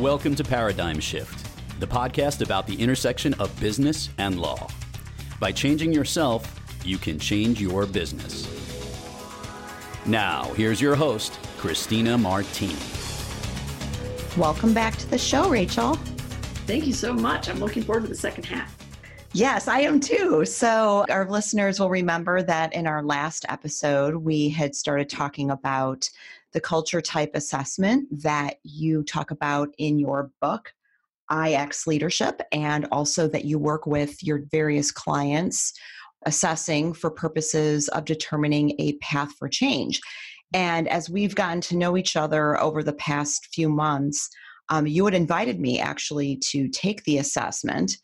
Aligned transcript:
Welcome 0.00 0.34
to 0.36 0.44
Paradigm 0.44 0.98
Shift, 0.98 1.46
the 1.78 1.86
podcast 1.86 2.40
about 2.40 2.66
the 2.66 2.74
intersection 2.74 3.34
of 3.34 3.60
business 3.60 4.08
and 4.16 4.40
law. 4.40 4.66
By 5.38 5.52
changing 5.52 5.92
yourself, 5.92 6.58
you 6.86 6.96
can 6.96 7.18
change 7.18 7.60
your 7.60 7.84
business. 7.84 8.48
Now, 10.06 10.44
here's 10.54 10.80
your 10.80 10.94
host, 10.94 11.38
Christina 11.58 12.16
Martini. 12.16 12.74
Welcome 14.38 14.72
back 14.72 14.96
to 14.96 15.06
the 15.06 15.18
show, 15.18 15.50
Rachel. 15.50 15.96
Thank 16.66 16.86
you 16.86 16.94
so 16.94 17.12
much. 17.12 17.50
I'm 17.50 17.60
looking 17.60 17.82
forward 17.82 18.04
to 18.04 18.08
the 18.08 18.14
second 18.14 18.46
half. 18.46 18.79
Yes, 19.32 19.68
I 19.68 19.82
am 19.82 20.00
too. 20.00 20.44
So, 20.44 21.06
our 21.08 21.30
listeners 21.30 21.78
will 21.78 21.88
remember 21.88 22.42
that 22.42 22.72
in 22.72 22.88
our 22.88 23.04
last 23.04 23.46
episode, 23.48 24.16
we 24.16 24.48
had 24.48 24.74
started 24.74 25.08
talking 25.08 25.52
about 25.52 26.10
the 26.52 26.60
culture 26.60 27.00
type 27.00 27.30
assessment 27.34 28.08
that 28.22 28.56
you 28.64 29.04
talk 29.04 29.30
about 29.30 29.72
in 29.78 30.00
your 30.00 30.32
book, 30.40 30.74
IX 31.30 31.86
Leadership, 31.86 32.42
and 32.50 32.88
also 32.90 33.28
that 33.28 33.44
you 33.44 33.56
work 33.56 33.86
with 33.86 34.20
your 34.20 34.42
various 34.50 34.90
clients 34.90 35.74
assessing 36.26 36.92
for 36.92 37.08
purposes 37.08 37.86
of 37.88 38.06
determining 38.06 38.74
a 38.80 38.94
path 38.94 39.30
for 39.38 39.48
change. 39.48 40.00
And 40.52 40.88
as 40.88 41.08
we've 41.08 41.36
gotten 41.36 41.60
to 41.62 41.76
know 41.76 41.96
each 41.96 42.16
other 42.16 42.60
over 42.60 42.82
the 42.82 42.94
past 42.94 43.46
few 43.54 43.68
months, 43.68 44.28
um, 44.70 44.88
you 44.88 45.04
had 45.04 45.14
invited 45.14 45.60
me 45.60 45.78
actually 45.78 46.36
to 46.48 46.68
take 46.68 47.04
the 47.04 47.18
assessment. 47.18 47.96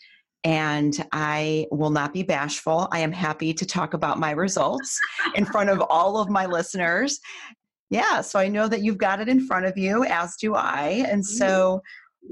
And 0.44 1.04
I 1.12 1.66
will 1.72 1.90
not 1.90 2.12
be 2.12 2.22
bashful. 2.22 2.88
I 2.92 3.00
am 3.00 3.12
happy 3.12 3.52
to 3.54 3.66
talk 3.66 3.94
about 3.94 4.20
my 4.20 4.30
results 4.30 4.98
in 5.34 5.44
front 5.44 5.70
of 5.70 5.80
all 5.90 6.18
of 6.18 6.30
my 6.30 6.46
listeners. 6.46 7.18
Yeah, 7.90 8.20
so 8.20 8.38
I 8.38 8.48
know 8.48 8.68
that 8.68 8.82
you've 8.82 8.98
got 8.98 9.20
it 9.20 9.28
in 9.28 9.46
front 9.46 9.66
of 9.66 9.76
you, 9.76 10.04
as 10.04 10.36
do 10.36 10.54
I. 10.54 11.04
And 11.08 11.22
mm-hmm. 11.22 11.36
so 11.36 11.80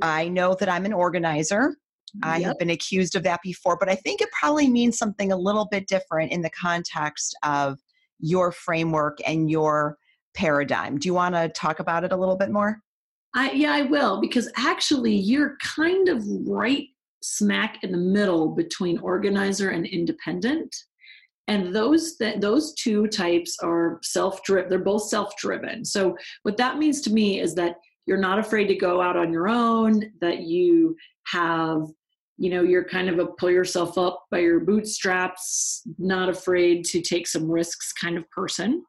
I 0.02 0.28
know 0.28 0.54
that 0.60 0.68
I'm 0.68 0.84
an 0.84 0.92
organizer. 0.92 1.76
I 2.22 2.38
yep. 2.38 2.46
have 2.46 2.58
been 2.58 2.70
accused 2.70 3.16
of 3.16 3.24
that 3.24 3.40
before, 3.42 3.76
but 3.76 3.88
I 3.88 3.96
think 3.96 4.20
it 4.20 4.28
probably 4.38 4.68
means 4.68 4.96
something 4.96 5.32
a 5.32 5.36
little 5.36 5.66
bit 5.68 5.88
different 5.88 6.30
in 6.30 6.42
the 6.42 6.50
context 6.50 7.36
of 7.42 7.78
your 8.20 8.52
framework 8.52 9.18
and 9.26 9.50
your 9.50 9.98
paradigm. 10.34 10.98
Do 10.98 11.08
you 11.08 11.14
want 11.14 11.34
to 11.34 11.48
talk 11.48 11.80
about 11.80 12.04
it 12.04 12.12
a 12.12 12.16
little 12.16 12.36
bit 12.36 12.50
more? 12.50 12.78
I, 13.34 13.50
yeah, 13.50 13.72
I 13.72 13.82
will, 13.82 14.20
because 14.20 14.48
actually, 14.56 15.14
you're 15.16 15.56
kind 15.60 16.08
of 16.08 16.24
right 16.46 16.86
smack 17.24 17.82
in 17.82 17.90
the 17.90 17.98
middle 17.98 18.48
between 18.48 18.98
organizer 18.98 19.70
and 19.70 19.86
independent. 19.86 20.74
And 21.48 21.74
those 21.74 22.16
that 22.18 22.40
those 22.40 22.74
two 22.74 23.06
types 23.06 23.58
are 23.62 23.98
self-driven. 24.02 24.70
They're 24.70 24.78
both 24.78 25.08
self-driven. 25.08 25.84
So 25.84 26.16
what 26.42 26.56
that 26.58 26.78
means 26.78 27.00
to 27.02 27.12
me 27.12 27.40
is 27.40 27.54
that 27.54 27.76
you're 28.06 28.18
not 28.18 28.38
afraid 28.38 28.66
to 28.66 28.74
go 28.74 29.00
out 29.00 29.16
on 29.16 29.32
your 29.32 29.48
own. 29.48 30.12
That 30.20 30.40
you 30.40 30.96
have 31.26 31.86
you 32.36 32.50
know 32.50 32.62
you're 32.62 32.84
kind 32.84 33.08
of 33.08 33.18
a 33.18 33.26
pull 33.26 33.50
yourself 33.50 33.96
up 33.96 34.24
by 34.30 34.40
your 34.40 34.60
bootstraps 34.60 35.82
not 35.98 36.28
afraid 36.28 36.84
to 36.84 37.00
take 37.00 37.26
some 37.26 37.50
risks 37.50 37.92
kind 37.92 38.16
of 38.18 38.28
person 38.30 38.84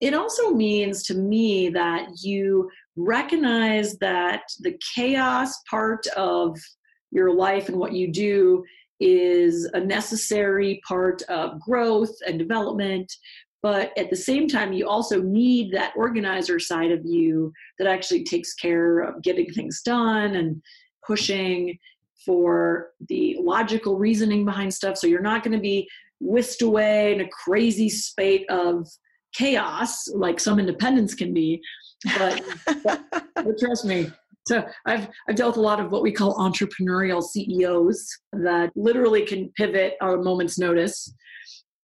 it 0.00 0.14
also 0.14 0.50
means 0.50 1.02
to 1.04 1.14
me 1.14 1.70
that 1.70 2.08
you 2.22 2.70
recognize 2.96 3.98
that 3.98 4.42
the 4.60 4.78
chaos 4.94 5.60
part 5.68 6.06
of 6.16 6.56
your 7.10 7.32
life 7.32 7.68
and 7.68 7.78
what 7.78 7.92
you 7.92 8.12
do 8.12 8.64
is 9.00 9.64
a 9.74 9.80
necessary 9.80 10.80
part 10.86 11.22
of 11.22 11.60
growth 11.60 12.14
and 12.26 12.38
development 12.38 13.12
but 13.62 13.96
at 13.98 14.10
the 14.10 14.16
same 14.16 14.46
time 14.48 14.72
you 14.72 14.88
also 14.88 15.20
need 15.20 15.72
that 15.72 15.92
organizer 15.96 16.58
side 16.58 16.92
of 16.92 17.04
you 17.04 17.52
that 17.78 17.88
actually 17.88 18.24
takes 18.24 18.54
care 18.54 19.00
of 19.00 19.22
getting 19.22 19.52
things 19.52 19.82
done 19.82 20.36
and 20.36 20.62
pushing 21.06 21.78
for 22.24 22.90
the 23.08 23.36
logical 23.40 23.96
reasoning 23.96 24.44
behind 24.44 24.72
stuff. 24.72 24.98
So 24.98 25.06
you're 25.06 25.22
not 25.22 25.42
going 25.42 25.56
to 25.56 25.62
be 25.62 25.88
whisked 26.20 26.62
away 26.62 27.14
in 27.14 27.20
a 27.20 27.28
crazy 27.28 27.88
spate 27.88 28.44
of 28.50 28.86
chaos 29.32 30.08
like 30.08 30.38
some 30.38 30.58
independence 30.58 31.14
can 31.14 31.32
be. 31.32 31.60
But, 32.16 32.42
but, 32.84 33.02
but 33.34 33.58
trust 33.58 33.84
me, 33.84 34.10
so 34.48 34.64
I've 34.86 35.08
I've 35.28 35.36
dealt 35.36 35.56
with 35.56 35.58
a 35.58 35.68
lot 35.68 35.80
of 35.80 35.90
what 35.90 36.02
we 36.02 36.12
call 36.12 36.36
entrepreneurial 36.36 37.22
CEOs 37.22 38.08
that 38.32 38.70
literally 38.74 39.24
can 39.24 39.50
pivot 39.56 39.94
on 40.00 40.14
a 40.14 40.22
moment's 40.22 40.58
notice. 40.58 41.12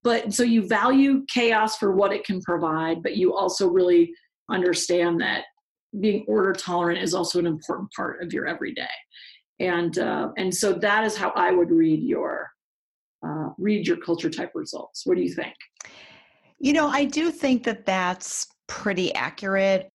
But 0.02 0.34
so 0.34 0.42
you 0.42 0.66
value 0.66 1.24
chaos 1.32 1.76
for 1.76 1.92
what 1.92 2.12
it 2.12 2.24
can 2.24 2.41
provide, 2.42 3.03
but 3.03 3.16
you 3.16 3.34
also 3.34 3.69
really 3.69 4.12
understand 4.50 5.20
that 5.20 5.44
being 6.00 6.24
order 6.28 6.53
tolerant 6.53 7.00
is 7.00 7.14
also 7.14 7.38
an 7.38 7.47
important 7.47 7.91
part 7.92 8.22
of 8.22 8.32
your 8.32 8.47
everyday 8.47 8.88
and 9.60 9.98
uh, 9.98 10.30
and 10.36 10.54
so 10.54 10.72
that 10.72 11.04
is 11.04 11.16
how 11.16 11.32
I 11.36 11.53
would 11.53 11.70
read 11.70 12.03
your 12.03 12.50
uh, 13.26 13.50
read 13.58 13.86
your 13.86 13.97
culture 13.98 14.30
type 14.30 14.53
results. 14.54 15.06
What 15.06 15.16
do 15.16 15.22
you 15.22 15.32
think? 15.32 15.54
You 16.58 16.72
know, 16.72 16.88
I 16.88 17.04
do 17.04 17.30
think 17.30 17.64
that 17.64 17.86
that's 17.86 18.47
pretty 18.66 19.14
accurate. 19.14 19.88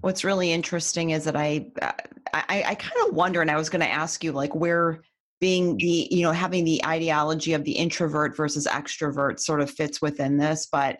What's 0.00 0.24
really 0.24 0.52
interesting 0.52 1.10
is 1.10 1.24
that 1.24 1.36
I 1.36 1.66
uh, 1.80 1.92
I, 2.32 2.64
I 2.68 2.74
kind 2.74 3.08
of 3.08 3.14
wonder, 3.14 3.40
and 3.40 3.50
I 3.50 3.56
was 3.56 3.70
going 3.70 3.80
to 3.80 3.90
ask 3.90 4.22
you, 4.22 4.32
like, 4.32 4.54
where 4.54 5.02
being 5.40 5.76
the 5.78 6.08
you 6.10 6.22
know 6.22 6.32
having 6.32 6.64
the 6.64 6.84
ideology 6.84 7.54
of 7.54 7.64
the 7.64 7.72
introvert 7.72 8.36
versus 8.36 8.66
extrovert 8.66 9.40
sort 9.40 9.60
of 9.60 9.70
fits 9.70 10.00
within 10.00 10.38
this, 10.38 10.68
but 10.70 10.98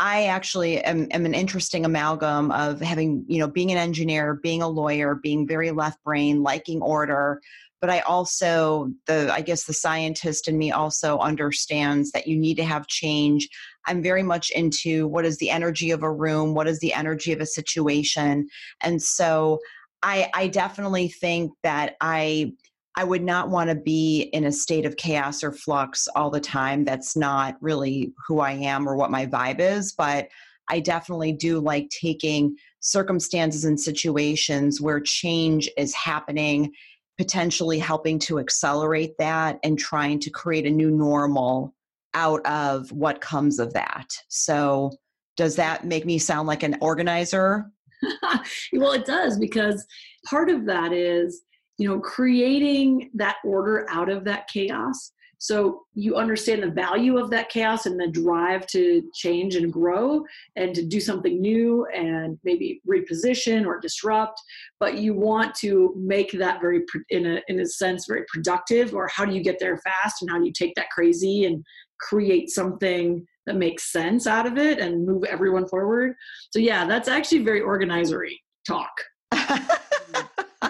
I 0.00 0.24
actually 0.24 0.82
am, 0.82 1.06
am, 1.12 1.24
an 1.24 1.34
interesting 1.34 1.84
amalgam 1.84 2.50
of 2.50 2.80
having, 2.80 3.24
you 3.28 3.38
know, 3.38 3.46
being 3.46 3.70
an 3.70 3.78
engineer, 3.78 4.34
being 4.42 4.60
a 4.60 4.68
lawyer, 4.68 5.14
being 5.14 5.46
very 5.46 5.70
left 5.70 6.02
brain, 6.02 6.42
liking 6.42 6.82
order. 6.82 7.40
But 7.80 7.90
I 7.90 8.00
also, 8.00 8.90
the 9.06 9.32
I 9.32 9.40
guess 9.40 9.64
the 9.64 9.72
scientist 9.72 10.48
in 10.48 10.58
me 10.58 10.72
also 10.72 11.18
understands 11.18 12.10
that 12.12 12.26
you 12.26 12.36
need 12.36 12.56
to 12.56 12.64
have 12.64 12.88
change. 12.88 13.48
I'm 13.86 14.02
very 14.02 14.22
much 14.22 14.50
into 14.50 15.06
what 15.08 15.24
is 15.24 15.38
the 15.38 15.50
energy 15.50 15.90
of 15.90 16.02
a 16.02 16.12
room, 16.12 16.54
what 16.54 16.68
is 16.68 16.80
the 16.80 16.92
energy 16.92 17.32
of 17.32 17.40
a 17.40 17.46
situation, 17.46 18.48
and 18.82 19.02
so 19.02 19.60
I, 20.02 20.30
I 20.34 20.48
definitely 20.48 21.08
think 21.08 21.52
that 21.62 21.96
I 22.00 22.52
I 22.96 23.04
would 23.04 23.22
not 23.22 23.50
want 23.50 23.70
to 23.70 23.74
be 23.74 24.22
in 24.32 24.44
a 24.44 24.52
state 24.52 24.86
of 24.86 24.96
chaos 24.96 25.42
or 25.42 25.50
flux 25.50 26.06
all 26.14 26.30
the 26.30 26.40
time. 26.40 26.84
That's 26.84 27.16
not 27.16 27.56
really 27.60 28.12
who 28.26 28.38
I 28.38 28.52
am 28.52 28.88
or 28.88 28.94
what 28.94 29.10
my 29.10 29.26
vibe 29.26 29.58
is. 29.58 29.92
But 29.92 30.28
I 30.68 30.80
definitely 30.80 31.32
do 31.32 31.58
like 31.58 31.88
taking 31.90 32.56
circumstances 32.80 33.64
and 33.64 33.80
situations 33.80 34.80
where 34.80 35.00
change 35.00 35.68
is 35.76 35.92
happening, 35.94 36.72
potentially 37.18 37.78
helping 37.78 38.18
to 38.20 38.38
accelerate 38.38 39.18
that 39.18 39.58
and 39.64 39.78
trying 39.78 40.20
to 40.20 40.30
create 40.30 40.66
a 40.66 40.70
new 40.70 40.90
normal 40.90 41.74
out 42.14 42.44
of 42.46 42.90
what 42.92 43.20
comes 43.20 43.58
of 43.58 43.72
that. 43.74 44.06
So, 44.28 44.92
does 45.36 45.56
that 45.56 45.84
make 45.84 46.06
me 46.06 46.18
sound 46.18 46.46
like 46.46 46.62
an 46.62 46.76
organizer? 46.80 47.70
well, 48.72 48.92
it 48.92 49.04
does 49.04 49.38
because 49.38 49.84
part 50.24 50.48
of 50.48 50.64
that 50.66 50.92
is 50.92 51.42
you 51.78 51.88
know 51.88 52.00
creating 52.00 53.10
that 53.14 53.36
order 53.44 53.86
out 53.90 54.08
of 54.08 54.24
that 54.24 54.46
chaos 54.48 55.12
so 55.38 55.82
you 55.92 56.16
understand 56.16 56.62
the 56.62 56.70
value 56.70 57.18
of 57.18 57.28
that 57.28 57.50
chaos 57.50 57.84
and 57.84 58.00
the 58.00 58.08
drive 58.08 58.66
to 58.68 59.02
change 59.12 59.56
and 59.56 59.70
grow 59.70 60.24
and 60.56 60.74
to 60.74 60.82
do 60.82 61.00
something 61.00 61.38
new 61.38 61.86
and 61.94 62.38
maybe 62.44 62.80
reposition 62.88 63.66
or 63.66 63.78
disrupt 63.78 64.40
but 64.80 64.96
you 64.96 65.12
want 65.12 65.54
to 65.56 65.92
make 65.98 66.30
that 66.32 66.60
very 66.60 66.82
in 67.10 67.26
a 67.26 67.42
in 67.48 67.60
a 67.60 67.66
sense 67.66 68.06
very 68.06 68.24
productive 68.32 68.94
or 68.94 69.08
how 69.08 69.24
do 69.24 69.34
you 69.34 69.42
get 69.42 69.58
there 69.58 69.76
fast 69.78 70.22
and 70.22 70.30
how 70.30 70.38
do 70.38 70.46
you 70.46 70.52
take 70.52 70.74
that 70.76 70.90
crazy 70.90 71.44
and 71.44 71.64
create 72.00 72.50
something 72.50 73.26
that 73.46 73.56
makes 73.56 73.92
sense 73.92 74.26
out 74.26 74.46
of 74.46 74.56
it 74.56 74.78
and 74.78 75.06
move 75.06 75.24
everyone 75.24 75.66
forward 75.68 76.14
so 76.50 76.58
yeah 76.58 76.86
that's 76.86 77.08
actually 77.08 77.42
very 77.42 77.60
organizery 77.60 78.40
talk 78.66 78.92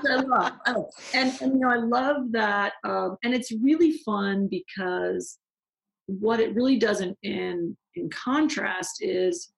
I 0.06 0.16
love. 0.16 0.52
And, 1.14 1.32
and 1.40 1.52
you 1.54 1.60
know, 1.60 1.70
I 1.70 1.76
love 1.76 2.32
that. 2.32 2.74
Um, 2.84 3.16
and 3.24 3.34
it's 3.34 3.52
really 3.52 3.92
fun 4.04 4.48
because 4.50 5.38
what 6.06 6.40
it 6.40 6.54
really 6.54 6.76
does 6.76 7.00
in, 7.00 7.16
in 7.22 7.76
in 7.94 8.10
contrast 8.10 8.96
is 9.00 9.52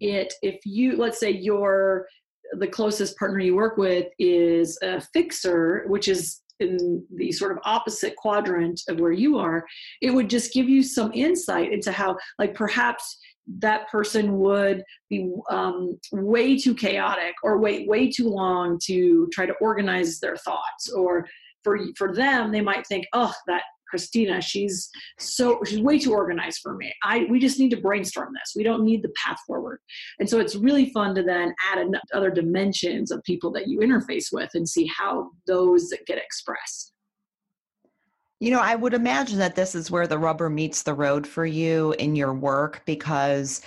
it 0.00 0.32
if 0.42 0.58
you 0.64 0.96
let's 0.96 1.20
say 1.20 1.30
your 1.30 2.06
the 2.58 2.66
closest 2.66 3.16
partner 3.16 3.38
you 3.38 3.54
work 3.54 3.76
with 3.76 4.06
is 4.18 4.76
a 4.82 5.00
fixer, 5.12 5.84
which 5.86 6.08
is 6.08 6.40
in 6.60 7.04
the 7.14 7.32
sort 7.32 7.52
of 7.52 7.58
opposite 7.64 8.16
quadrant 8.16 8.80
of 8.88 9.00
where 9.00 9.12
you 9.12 9.38
are, 9.38 9.64
it 10.00 10.10
would 10.10 10.30
just 10.30 10.52
give 10.52 10.68
you 10.68 10.82
some 10.82 11.12
insight 11.12 11.72
into 11.72 11.92
how, 11.92 12.16
like, 12.38 12.54
perhaps 12.54 13.18
that 13.58 13.88
person 13.88 14.38
would 14.38 14.84
be 15.08 15.32
um, 15.50 15.98
way 16.12 16.56
too 16.56 16.74
chaotic 16.74 17.34
or 17.42 17.58
wait 17.58 17.88
way 17.88 18.08
too 18.08 18.28
long 18.28 18.78
to 18.84 19.28
try 19.32 19.44
to 19.46 19.54
organize 19.60 20.20
their 20.20 20.36
thoughts. 20.36 20.90
Or 20.94 21.26
for 21.64 21.78
for 21.96 22.14
them 22.14 22.52
they 22.52 22.60
might 22.60 22.86
think 22.86 23.06
oh 23.12 23.32
that 23.46 23.62
Christina, 23.90 24.40
she's 24.40 24.88
so 25.18 25.60
she's 25.66 25.80
way 25.80 25.98
too 25.98 26.14
organized 26.14 26.60
for 26.62 26.76
me. 26.76 26.92
I 27.02 27.26
we 27.28 27.38
just 27.38 27.58
need 27.58 27.70
to 27.70 27.76
brainstorm 27.76 28.32
this. 28.32 28.52
We 28.56 28.62
don't 28.62 28.84
need 28.84 29.02
the 29.02 29.12
path 29.22 29.38
forward. 29.46 29.80
And 30.18 30.30
so 30.30 30.38
it's 30.38 30.56
really 30.56 30.90
fun 30.90 31.14
to 31.16 31.22
then 31.22 31.54
add 31.72 31.84
other 32.14 32.30
dimensions 32.30 33.10
of 33.10 33.22
people 33.24 33.50
that 33.52 33.68
you 33.68 33.80
interface 33.80 34.26
with 34.32 34.50
and 34.54 34.68
see 34.68 34.86
how 34.86 35.30
those 35.46 35.92
get 36.06 36.18
expressed. 36.18 36.92
You 38.38 38.50
know, 38.50 38.60
I 38.60 38.74
would 38.74 38.94
imagine 38.94 39.38
that 39.38 39.54
this 39.54 39.74
is 39.74 39.90
where 39.90 40.06
the 40.06 40.18
rubber 40.18 40.48
meets 40.48 40.82
the 40.82 40.94
road 40.94 41.26
for 41.26 41.44
you 41.44 41.92
in 41.98 42.16
your 42.16 42.32
work 42.32 42.82
because 42.86 43.60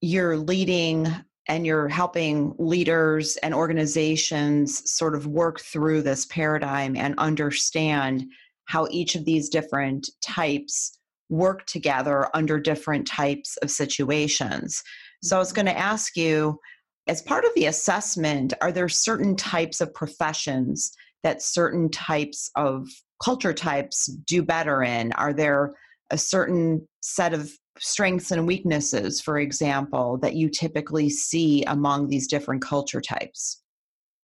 you're 0.00 0.36
leading 0.36 1.06
and 1.48 1.64
you're 1.64 1.88
helping 1.88 2.54
leaders 2.58 3.36
and 3.38 3.54
organizations 3.54 4.90
sort 4.90 5.14
of 5.14 5.26
work 5.26 5.60
through 5.60 6.02
this 6.02 6.26
paradigm 6.26 6.96
and 6.96 7.14
understand 7.18 8.26
how 8.66 8.86
each 8.90 9.14
of 9.14 9.24
these 9.24 9.48
different 9.48 10.10
types 10.20 10.98
work 11.28 11.66
together 11.66 12.28
under 12.34 12.60
different 12.60 13.06
types 13.06 13.56
of 13.58 13.70
situations. 13.70 14.82
So 15.22 15.36
I 15.36 15.38
was 15.38 15.52
going 15.52 15.66
to 15.66 15.72
mm-hmm. 15.72 15.80
ask 15.80 16.16
you, 16.16 16.60
as 17.08 17.22
part 17.22 17.44
of 17.44 17.52
the 17.54 17.66
assessment, 17.66 18.52
are 18.60 18.72
there 18.72 18.88
certain 18.88 19.36
types 19.36 19.80
of 19.80 19.94
professions 19.94 20.92
that 21.22 21.42
certain 21.42 21.90
types 21.90 22.50
of 22.56 22.88
culture 23.22 23.54
types 23.54 24.06
do 24.06 24.42
better 24.42 24.82
in? 24.82 25.12
Are 25.12 25.32
there 25.32 25.74
a 26.10 26.18
certain 26.18 26.86
set 27.00 27.32
of 27.32 27.50
strengths 27.78 28.30
and 28.30 28.46
weaknesses, 28.46 29.20
for 29.20 29.38
example, 29.38 30.18
that 30.18 30.34
you 30.34 30.48
typically 30.48 31.10
see 31.10 31.62
among 31.64 32.08
these 32.08 32.26
different 32.26 32.62
culture 32.62 33.00
types? 33.00 33.62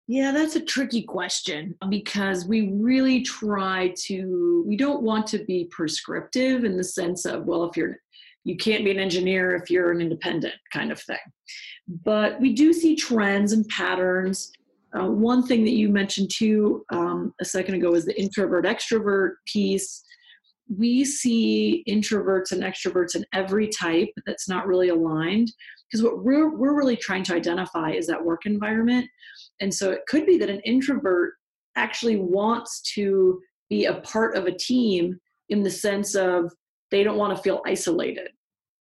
Yeah, 0.07 0.31
that's 0.31 0.56
a 0.56 0.62
tricky 0.62 1.01
question 1.04 1.75
because 1.89 2.45
we 2.45 2.71
really 2.74 3.21
try 3.24 3.94
to, 4.06 4.63
we 4.65 4.77
don't 4.77 5.04
want 5.04 5.27
to 5.27 5.39
be 5.39 5.68
prescriptive 5.69 6.63
in 6.63 6.77
the 6.77 6.83
sense 6.83 7.25
of, 7.25 7.45
well, 7.45 7.65
if 7.65 7.75
you're, 7.75 7.98
you 8.45 8.56
can't 8.56 8.86
be 8.86 8.92
an 8.92 9.00
engineer 9.00 9.54
if 9.56 9.69
you're 9.69 9.92
an 9.92 10.00
independent 10.00 10.56
kind 10.71 10.94
of 10.94 11.01
thing. 11.01 11.18
But 12.06 12.39
we 12.39 12.54
do 12.54 12.71
see 12.71 12.95
trends 12.95 13.51
and 13.51 13.68
patterns. 13.68 14.51
Uh, 14.98 15.07
one 15.07 15.45
thing 15.45 15.65
that 15.65 15.74
you 15.74 15.89
mentioned 15.89 16.31
too 16.33 16.86
um, 16.89 17.33
a 17.42 17.45
second 17.45 17.75
ago 17.75 17.94
is 17.94 18.06
the 18.06 18.18
introvert 18.18 18.63
extrovert 18.63 19.33
piece 19.45 20.06
we 20.75 21.06
see 21.06 21.83
introverts 21.88 22.51
and 22.51 22.63
extroverts 22.63 23.15
in 23.15 23.25
every 23.33 23.68
type 23.68 24.09
that's 24.25 24.50
not 24.50 24.68
really 24.68 24.89
aligned 24.89 25.51
because 25.89 26.04
what 26.04 26.24
we're, 26.24 26.56
we're 26.56 26.75
really 26.75 26.98
trying 26.98 27.24
to 27.24 27.36
identify 27.36 27.92
is 27.92 28.07
that 28.07 28.24
work 28.24 28.45
environment. 28.45 29.07
And 29.62 29.74
so 29.74 29.92
it 29.92 30.01
could 30.07 30.25
be 30.25 30.38
that 30.38 30.50
an 30.50 30.60
introvert 30.62 31.36
actually 31.75 32.18
wants 32.18 32.81
to 32.95 33.39
be 33.69 33.86
a 33.86 33.95
part 34.01 34.36
of 34.36 34.45
a 34.45 34.57
team 34.57 35.19
in 35.50 35.63
the 35.63 35.69
sense 35.69 36.16
of 36.16 36.51
they 36.92 37.04
don't 37.04 37.18
want 37.18 37.36
to 37.36 37.42
feel 37.42 37.62
isolated. 37.66 38.30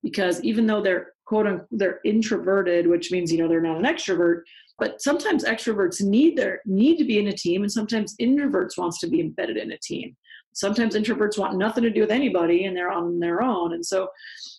Because 0.02 0.42
even 0.42 0.66
though 0.66 0.82
they're 0.82 1.12
quote 1.26 1.46
unquote 1.46 1.66
they're 1.72 2.00
introverted 2.04 2.86
which 2.86 3.10
means 3.10 3.30
you 3.30 3.38
know 3.38 3.48
they're 3.48 3.60
not 3.60 3.76
an 3.76 3.84
extrovert 3.84 4.42
but 4.78 5.00
sometimes 5.02 5.44
extroverts 5.44 6.00
need 6.00 6.36
their 6.36 6.60
need 6.64 6.96
to 6.96 7.04
be 7.04 7.18
in 7.18 7.28
a 7.28 7.32
team 7.32 7.62
and 7.62 7.72
sometimes 7.72 8.16
introverts 8.20 8.78
wants 8.78 8.98
to 9.00 9.08
be 9.08 9.20
embedded 9.20 9.56
in 9.56 9.72
a 9.72 9.78
team 9.78 10.16
sometimes 10.56 10.96
introverts 10.96 11.36
want 11.36 11.58
nothing 11.58 11.84
to 11.84 11.90
do 11.90 12.00
with 12.00 12.10
anybody 12.10 12.64
and 12.64 12.74
they're 12.74 12.90
on 12.90 13.20
their 13.20 13.42
own. 13.42 13.74
And 13.74 13.84
so 13.84 14.08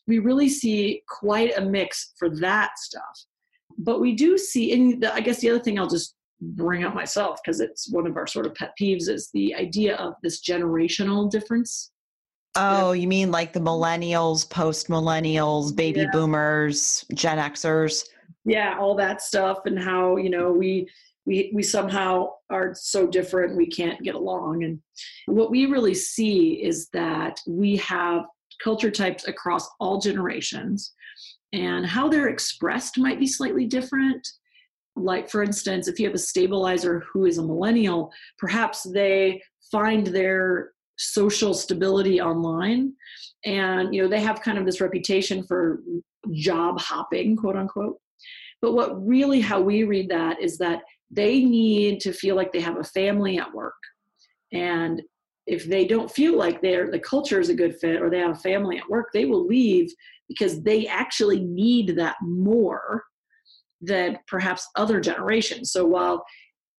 we 0.06 0.20
really 0.20 0.48
see 0.48 1.02
quite 1.10 1.58
a 1.58 1.62
mix 1.62 2.14
for 2.18 2.30
that 2.38 2.78
stuff. 2.78 3.26
But 3.80 4.00
we 4.00 4.14
do 4.14 4.38
see 4.38 4.74
and 4.74 5.02
the, 5.02 5.14
i 5.14 5.20
guess 5.20 5.40
the 5.40 5.50
other 5.52 5.60
thing 5.60 5.78
i'll 5.78 5.88
just 5.88 6.16
bring 6.42 6.84
up 6.84 6.96
myself 6.96 7.40
because 7.44 7.60
it's 7.60 7.92
one 7.92 8.08
of 8.08 8.16
our 8.16 8.26
sort 8.26 8.46
of 8.46 8.56
pet 8.56 8.74
peeves 8.80 9.10
is 9.10 9.30
the 9.34 9.54
idea 9.56 9.96
of 9.98 10.14
this 10.22 10.42
generational 10.42 11.30
difference. 11.30 11.92
Oh 12.56 12.92
you 12.92 13.08
mean 13.08 13.32
like 13.32 13.54
the 13.54 13.60
millennials 13.60 14.48
post 14.50 14.88
millennials 14.88 15.76
baby 15.76 16.02
yeah. 16.02 16.12
boomers 16.12 17.06
gen 17.14 17.38
xers? 17.38 18.04
Yeah 18.46 18.78
all 18.80 18.96
that 18.96 19.22
stuff 19.22 19.60
and 19.66 19.78
how 19.80 20.18
you 20.18 20.30
know 20.30 20.52
we 20.52 20.88
we 21.28 21.52
we 21.54 21.62
somehow 21.62 22.30
are 22.50 22.74
so 22.74 23.06
different 23.06 23.58
we 23.58 23.68
can't 23.68 24.02
get 24.02 24.16
along. 24.16 24.64
And 24.64 24.80
what 25.28 25.52
we 25.52 25.66
really 25.66 25.94
see 25.94 26.64
is 26.64 26.90
that 26.94 27.40
we 27.46 27.76
have 27.78 28.24
culture 28.64 28.90
types 28.90 29.28
across 29.28 29.70
all 29.80 30.00
generations 30.00 30.94
and 31.54 31.86
how 31.86 32.08
they're 32.08 32.30
expressed 32.30 32.98
might 32.98 33.20
be 33.20 33.28
slightly 33.28 33.66
different. 33.66 34.26
Like 34.96 35.30
for 35.30 35.44
instance 35.44 35.88
if 35.88 36.00
you 36.00 36.08
have 36.08 36.16
a 36.16 36.20
stabilizer 36.20 37.04
who 37.12 37.26
is 37.26 37.38
a 37.38 37.46
millennial 37.46 38.12
perhaps 38.40 38.82
they 38.84 39.42
find 39.72 40.08
their 40.08 40.72
social 40.98 41.54
stability 41.54 42.20
online 42.20 42.94
and 43.46 43.94
you 43.94 44.02
know 44.02 44.08
they 44.08 44.22
have 44.22 44.42
kind 44.42 44.58
of 44.58 44.66
this 44.66 44.82
reputation 44.82 45.44
for 45.44 45.82
job 46.34 46.80
hopping 46.80 47.36
quote 47.36 47.58
unquote. 47.58 47.98
But 48.60 48.74
what 48.74 49.06
really 49.06 49.40
how 49.40 49.62
we 49.62 49.84
read 49.84 50.10
that 50.10 50.42
is 50.42 50.58
that 50.58 50.82
they 51.09 51.44
need 51.44 52.00
to 52.01 52.13
feel 52.13 52.36
like 52.36 52.51
they 52.51 52.59
have 52.59 52.77
a 52.77 52.83
family 52.83 53.38
at 53.38 53.54
work. 53.54 53.75
And 54.51 55.01
if 55.45 55.65
they 55.65 55.86
don't 55.86 56.12
feel 56.12 56.38
like 56.38 56.62
they're 56.62 56.92
the 56.92 57.00
culture 57.00 57.39
is 57.39 57.50
a 57.50 57.56
good 57.56 57.75
fit 57.80 58.01
or 58.01 58.09
they 58.09 58.19
have 58.19 58.31
a 58.31 58.36
family 58.36 58.77
at 58.77 58.89
work, 58.89 59.07
they 59.13 59.25
will 59.25 59.45
leave 59.45 59.89
because 60.27 60.62
they 60.62 60.88
actually 60.88 61.39
need 61.39 61.95
that 61.95 62.18
more 62.21 63.04
than 63.80 64.18
perhaps 64.27 64.68
other 64.75 65.00
generations. 65.00 65.71
So 65.71 65.86
while 65.86 66.25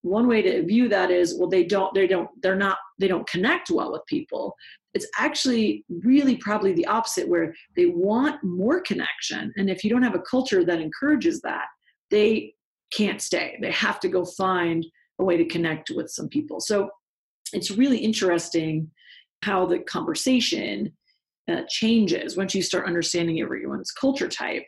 one 0.03 0.29
way 0.29 0.43
to 0.43 0.65
view 0.65 0.89
that 0.89 1.11
is 1.11 1.37
well 1.39 1.49
they 1.49 1.65
don't 1.65 1.93
they 1.95 2.07
don't 2.07 2.29
they're 2.43 2.55
not 2.55 2.79
they 2.99 3.09
don't 3.09 3.29
connect 3.29 3.71
well 3.71 3.91
with 3.91 4.07
people 4.07 4.55
it's 4.95 5.09
actually 5.19 5.85
really 6.05 6.37
probably 6.37 6.73
the 6.73 6.87
opposite 6.87 7.29
where 7.29 7.53
they 7.77 7.87
want 7.87 8.43
more 8.45 8.81
connection 8.81 9.53
and 9.57 9.69
if 9.69 9.83
you 9.83 9.91
don't 9.91 10.03
have 10.03 10.15
a 10.15 10.23
culture 10.31 10.65
that 10.65 10.81
encourages 10.81 11.41
that 11.41 11.67
they 12.11 12.55
can't 12.93 13.21
stay. 13.21 13.59
They 13.61 13.73
have 13.73 14.01
to 14.01 14.09
go 14.09 14.25
find 14.25 14.87
a 15.19 15.25
way 15.25 15.37
to 15.37 15.45
connect 15.45 15.91
with 15.95 16.11
some 16.11 16.29
people. 16.29 16.61
So 16.61 16.91
it's 17.53 17.71
really 17.71 17.99
interesting 17.99 18.91
how 19.43 19.67
the 19.67 19.81
conversation 19.81 20.93
uh, 21.51 21.63
changes 21.69 22.37
once 22.37 22.55
you 22.55 22.63
start 22.63 22.87
understanding 22.87 23.41
everyone's 23.41 23.91
culture 23.91 24.29
type 24.29 24.65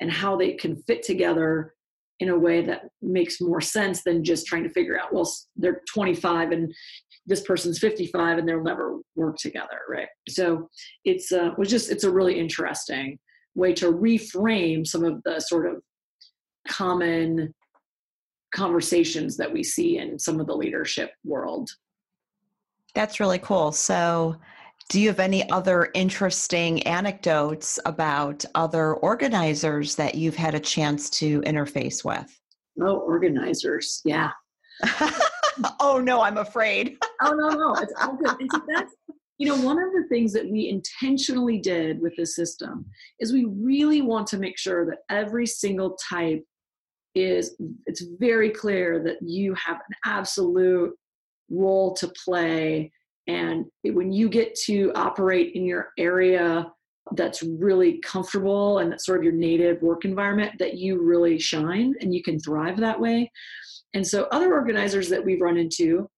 and 0.00 0.10
how 0.10 0.36
they 0.36 0.52
can 0.52 0.76
fit 0.84 1.02
together 1.02 1.74
in 2.20 2.28
a 2.28 2.38
way 2.38 2.62
that 2.62 2.82
makes 3.00 3.40
more 3.40 3.60
sense 3.60 4.02
than 4.04 4.24
just 4.24 4.46
trying 4.46 4.62
to 4.62 4.70
figure 4.70 4.98
out 4.98 5.12
well 5.12 5.30
they're 5.56 5.82
25 5.92 6.52
and 6.52 6.72
this 7.26 7.40
person's 7.42 7.78
55 7.78 8.38
and 8.38 8.48
they'll 8.48 8.62
never 8.62 8.98
work 9.16 9.36
together 9.36 9.80
right 9.88 10.08
so 10.28 10.68
it's 11.04 11.32
uh, 11.32 11.50
was 11.58 11.68
just 11.68 11.90
it's 11.90 12.04
a 12.04 12.10
really 12.10 12.38
interesting 12.38 13.18
way 13.54 13.72
to 13.74 13.92
reframe 13.92 14.86
some 14.86 15.04
of 15.04 15.20
the 15.24 15.40
sort 15.40 15.66
of 15.66 15.82
common 16.68 17.52
conversations 18.52 19.36
that 19.36 19.52
we 19.52 19.62
see 19.62 19.98
in 19.98 20.18
some 20.18 20.40
of 20.40 20.46
the 20.46 20.56
leadership 20.56 21.12
world. 21.24 21.70
That's 22.94 23.20
really 23.20 23.38
cool. 23.38 23.72
So, 23.72 24.36
do 24.88 25.00
you 25.00 25.08
have 25.08 25.20
any 25.20 25.48
other 25.50 25.90
interesting 25.94 26.82
anecdotes 26.82 27.78
about 27.86 28.44
other 28.54 28.94
organizers 28.94 29.94
that 29.94 30.14
you've 30.16 30.36
had 30.36 30.54
a 30.54 30.60
chance 30.60 31.08
to 31.10 31.40
interface 31.42 32.04
with? 32.04 32.38
Oh, 32.80 32.98
organizers, 32.98 34.02
yeah. 34.04 34.30
oh 35.80 36.00
no, 36.02 36.22
I'm 36.22 36.38
afraid. 36.38 36.98
oh 37.22 37.32
no, 37.32 37.48
no, 37.50 37.74
it's 37.74 37.92
all 38.00 38.16
good. 38.16 38.40
And 38.40 38.50
so 38.52 38.60
that's 38.74 38.94
you 39.38 39.48
know 39.48 39.56
one 39.56 39.78
of 39.78 39.92
the 39.92 40.04
things 40.08 40.32
that 40.32 40.48
we 40.48 40.68
intentionally 40.68 41.58
did 41.58 42.00
with 42.00 42.14
this 42.16 42.36
system 42.36 42.84
is 43.18 43.32
we 43.32 43.46
really 43.46 44.02
want 44.02 44.26
to 44.28 44.38
make 44.38 44.58
sure 44.58 44.84
that 44.86 44.98
every 45.08 45.46
single 45.46 45.96
type 45.96 46.44
is 47.14 47.56
it's 47.86 48.04
very 48.18 48.50
clear 48.50 49.02
that 49.04 49.16
you 49.22 49.54
have 49.54 49.76
an 49.76 49.96
absolute 50.04 50.92
role 51.50 51.94
to 51.94 52.12
play. 52.24 52.90
And 53.26 53.66
when 53.84 54.12
you 54.12 54.28
get 54.28 54.54
to 54.66 54.92
operate 54.94 55.54
in 55.54 55.64
your 55.64 55.90
area 55.98 56.70
that's 57.16 57.42
really 57.42 57.98
comfortable 57.98 58.78
and 58.78 58.90
that's 58.90 59.04
sort 59.04 59.18
of 59.18 59.24
your 59.24 59.32
native 59.32 59.82
work 59.82 60.04
environment 60.04 60.52
that 60.58 60.74
you 60.74 61.02
really 61.02 61.38
shine 61.38 61.94
and 62.00 62.14
you 62.14 62.22
can 62.22 62.38
thrive 62.38 62.78
that 62.78 62.98
way. 62.98 63.30
And 63.92 64.06
so 64.06 64.28
other 64.30 64.52
organizers 64.54 65.08
that 65.08 65.24
we've 65.24 65.40
run 65.40 65.56
into 65.56 66.08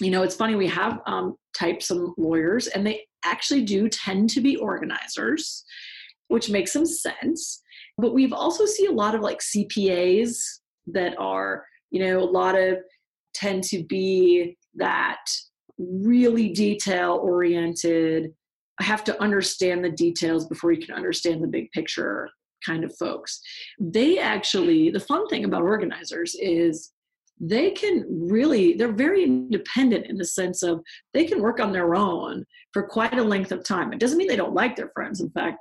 you 0.00 0.10
know 0.10 0.22
it's 0.22 0.34
funny 0.34 0.54
we 0.54 0.66
have 0.66 1.00
um, 1.06 1.36
typed 1.56 1.82
some 1.82 2.14
lawyers 2.16 2.66
and 2.68 2.86
they 2.86 3.06
actually 3.24 3.62
do 3.62 3.88
tend 3.88 4.28
to 4.30 4.40
be 4.40 4.56
organizers 4.56 5.64
which 6.28 6.50
makes 6.50 6.72
some 6.72 6.86
sense 6.86 7.62
but 7.98 8.14
we've 8.14 8.32
also 8.32 8.66
see 8.66 8.86
a 8.86 8.92
lot 8.92 9.14
of 9.14 9.20
like 9.20 9.40
CPAs 9.40 10.36
that 10.88 11.14
are, 11.18 11.64
you 11.90 12.04
know, 12.04 12.18
a 12.18 12.24
lot 12.24 12.58
of 12.58 12.78
tend 13.34 13.64
to 13.64 13.82
be 13.84 14.56
that 14.74 15.20
really 15.78 16.50
detail 16.50 17.20
oriented. 17.22 18.32
I 18.80 18.84
have 18.84 19.04
to 19.04 19.22
understand 19.22 19.84
the 19.84 19.90
details 19.90 20.46
before 20.46 20.72
you 20.72 20.84
can 20.84 20.94
understand 20.94 21.42
the 21.42 21.48
big 21.48 21.70
picture 21.72 22.28
kind 22.66 22.84
of 22.84 22.96
folks. 22.96 23.40
They 23.78 24.18
actually, 24.18 24.90
the 24.90 25.00
fun 25.00 25.28
thing 25.28 25.44
about 25.44 25.62
organizers 25.62 26.34
is 26.40 26.90
they 27.40 27.70
can 27.72 28.04
really 28.08 28.74
they're 28.74 28.92
very 28.92 29.24
independent 29.24 30.06
in 30.06 30.16
the 30.16 30.24
sense 30.24 30.62
of 30.62 30.80
they 31.12 31.24
can 31.24 31.42
work 31.42 31.58
on 31.58 31.72
their 31.72 31.94
own 31.94 32.44
for 32.72 32.86
quite 32.86 33.18
a 33.18 33.22
length 33.22 33.50
of 33.50 33.64
time 33.64 33.92
it 33.92 33.98
doesn't 33.98 34.18
mean 34.18 34.28
they 34.28 34.36
don't 34.36 34.54
like 34.54 34.76
their 34.76 34.90
friends 34.94 35.20
in 35.20 35.28
fact 35.30 35.58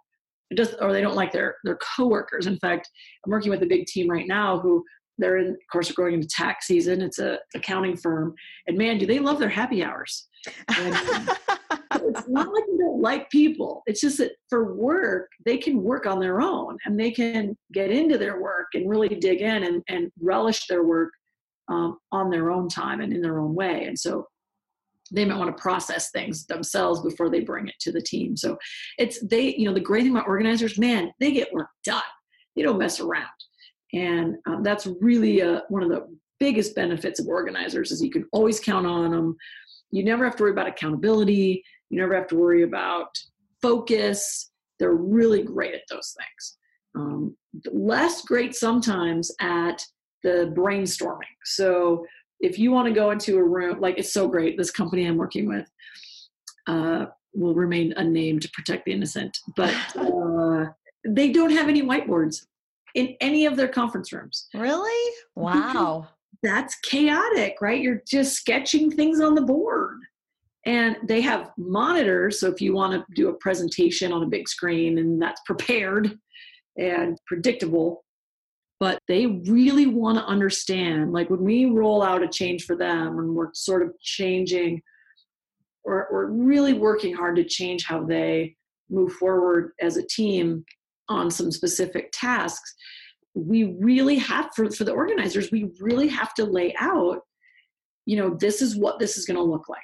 it 0.54 0.58
does 0.58 0.76
or 0.76 0.94
they 0.94 1.02
don't 1.02 1.16
like 1.16 1.32
their 1.32 1.56
their 1.64 1.78
coworkers. 1.96 2.48
In 2.48 2.58
fact 2.60 2.90
i'm 3.26 3.32
working 3.32 3.52
with 3.52 3.64
a 3.64 3.68
big 3.68 3.86
team 3.86 4.10
right 4.10 4.28
now 4.28 4.60
who 4.60 4.84
they're 5.18 5.38
in 5.38 5.50
of 5.50 5.58
course 5.72 5.90
we're 5.90 6.04
going 6.04 6.16
into 6.16 6.28
tax 6.28 6.68
season. 6.68 7.02
It's 7.02 7.20
a 7.20 7.40
accounting 7.56 7.98
firm. 7.98 8.34
And 8.68 8.78
man 8.78 8.98
do 8.98 9.06
they 9.06 9.20
love 9.20 9.40
their 9.40 9.50
happy 9.50 9.84
hours. 9.84 10.28
It's 11.96 12.28
not 12.28 12.54
like 12.54 12.64
they 12.66 12.78
don't 12.78 13.02
like 13.02 13.30
people. 13.30 13.84
It's 13.86 14.02
just 14.02 14.18
that 14.18 14.32
for 14.50 14.76
work 14.76 15.30
they 15.46 15.58
can 15.58 15.82
work 15.82 16.06
on 16.06 16.20
their 16.20 16.42
own 16.42 16.78
and 16.86 17.00
they 17.00 17.12
can 17.12 17.56
get 17.72 17.92
into 17.92 18.18
their 18.18 18.42
work 18.42 18.68
and 18.74 18.90
really 18.90 19.10
dig 19.10 19.42
in 19.42 19.64
and, 19.64 19.84
and 19.88 20.12
relish 20.20 20.68
their 20.68 20.84
work 20.84 21.12
um, 21.70 21.98
on 22.12 22.30
their 22.30 22.52
own 22.52 22.68
time 22.68 23.00
and 23.00 23.14
in 23.14 23.22
their 23.22 23.40
own 23.40 23.56
way. 23.56 23.86
And 23.86 23.98
so 23.98 24.28
they 25.14 25.26
might 25.26 25.38
want 25.38 25.56
to 25.56 25.62
process 25.62 26.12
things 26.12 26.46
themselves 26.46 27.02
before 27.02 27.30
they 27.30 27.42
bring 27.42 27.68
it 27.68 27.76
to 27.82 27.92
the 27.92 28.02
team. 28.02 28.36
So 28.36 28.58
it's 28.98 29.26
they, 29.26 29.56
you 29.56 29.66
know, 29.66 29.74
the 29.74 29.80
great 29.80 30.04
thing 30.04 30.12
about 30.12 30.28
organizers, 30.28 30.78
man, 30.78 31.12
they 31.20 31.32
get 31.32 31.54
work 31.54 31.70
done. 31.86 32.02
They 32.56 32.64
don't 32.64 32.80
mess 32.80 33.00
around. 33.00 33.28
And 33.94 34.36
um, 34.48 34.64
that's 34.64 34.88
really 35.00 35.42
uh, 35.42 35.62
one 35.70 35.84
of 35.84 35.90
the 35.90 36.08
biggest 36.40 36.76
benefits 36.76 37.20
of 37.20 37.28
organizers 37.28 37.92
is 37.92 38.04
you 38.04 38.10
can 38.10 38.26
always 38.34 38.60
count 38.60 38.88
on 38.88 39.12
them. 39.12 39.38
You 39.92 40.04
never 40.04 40.26
have 40.26 40.36
to 40.38 40.44
worry 40.44 40.52
about 40.52 40.68
accountability. 40.68 41.64
You 41.90 42.00
never 42.00 42.16
have 42.16 42.28
to 42.28 42.36
worry 42.36 42.64
about 42.64 43.16
focus. 43.62 44.52
They're 44.80 44.94
really 44.94 45.44
great 45.44 45.76
at 45.76 45.84
those 45.90 46.16
things. 46.18 46.58
Um, 46.96 47.38
less 47.72 48.24
great 48.24 48.56
sometimes 48.56 49.32
at 49.40 49.84
the 50.24 50.54
brainstorming. 50.56 51.38
So 51.44 52.06
if 52.44 52.60
you 52.60 52.72
want 52.72 52.88
to 52.90 52.94
go 52.94 53.12
into 53.12 53.38
a 53.38 53.44
room, 53.44 53.80
like 53.80 53.98
it's 53.98 54.12
so 54.12 54.28
great, 54.28 54.58
this 54.58 54.70
company 54.70 55.06
I'm 55.06 55.18
working 55.18 55.48
with 55.48 55.72
uh, 56.68 57.06
will 57.34 57.56
remain 57.56 57.94
unnamed 57.96 58.42
to 58.44 58.50
protect 58.52 58.86
the 58.86 58.92
innocent, 58.92 59.40
but 59.56 59.74
uh, 59.96 60.66
they 61.08 61.32
don't 61.32 61.52
have 61.52 61.70
any 61.70 61.82
whiteboards 61.82 62.46
in 62.96 63.16
any 63.22 63.46
of 63.46 63.56
their 63.56 63.70
conference 63.70 64.12
rooms. 64.12 64.48
Really? 64.54 65.14
Wow. 65.36 66.10
That's 66.44 66.76
chaotic, 66.84 67.56
right? 67.62 67.82
You're 67.82 68.04
just 68.06 68.36
sketching 68.36 68.92
things 68.92 69.22
on 69.22 69.36
the 69.36 69.42
board. 69.42 70.00
And 70.66 70.98
they 71.08 71.22
have 71.22 71.52
monitors. 71.58 72.40
So 72.40 72.50
if 72.50 72.62
you 72.62 72.74
want 72.74 72.94
to 72.94 73.06
do 73.16 73.30
a 73.30 73.34
presentation 73.36 74.12
on 74.12 74.24
a 74.24 74.28
big 74.28 74.48
screen 74.48 74.98
and 74.98 75.22
that's 75.22 75.42
prepared 75.46 76.18
and 76.78 77.18
predictable, 77.26 78.04
but 78.84 79.00
they 79.08 79.28
really 79.48 79.88
want 79.88 80.18
to 80.18 80.26
understand 80.26 81.14
like 81.14 81.30
when 81.30 81.42
we 81.42 81.64
roll 81.68 82.04
out 82.04 82.22
a 82.22 82.28
change 82.28 82.66
for 82.66 82.76
them 82.76 83.18
and 83.18 83.34
we're 83.34 83.48
sort 83.54 83.82
of 83.82 83.98
changing 84.02 84.82
or 85.86 86.10
we're 86.12 86.26
really 86.26 86.74
working 86.74 87.16
hard 87.16 87.38
to 87.38 87.46
change 87.46 87.86
how 87.86 88.04
they 88.04 88.54
move 88.90 89.14
forward 89.14 89.72
as 89.80 89.96
a 89.96 90.06
team 90.08 90.66
on 91.08 91.32
some 91.32 91.50
specific 91.50 92.10
tasks 92.12 92.76
we 93.36 93.74
really 93.80 94.18
have 94.18 94.50
for, 94.54 94.70
for 94.70 94.84
the 94.84 94.92
organizers 94.92 95.50
we 95.50 95.72
really 95.80 96.10
have 96.10 96.34
to 96.34 96.44
lay 96.44 96.76
out 96.78 97.22
you 98.06 98.18
know 98.18 98.36
this 98.38 98.62
is 98.62 98.76
what 98.76 99.00
this 99.00 99.18
is 99.18 99.26
going 99.26 99.38
to 99.38 99.42
look 99.42 99.70
like 99.70 99.80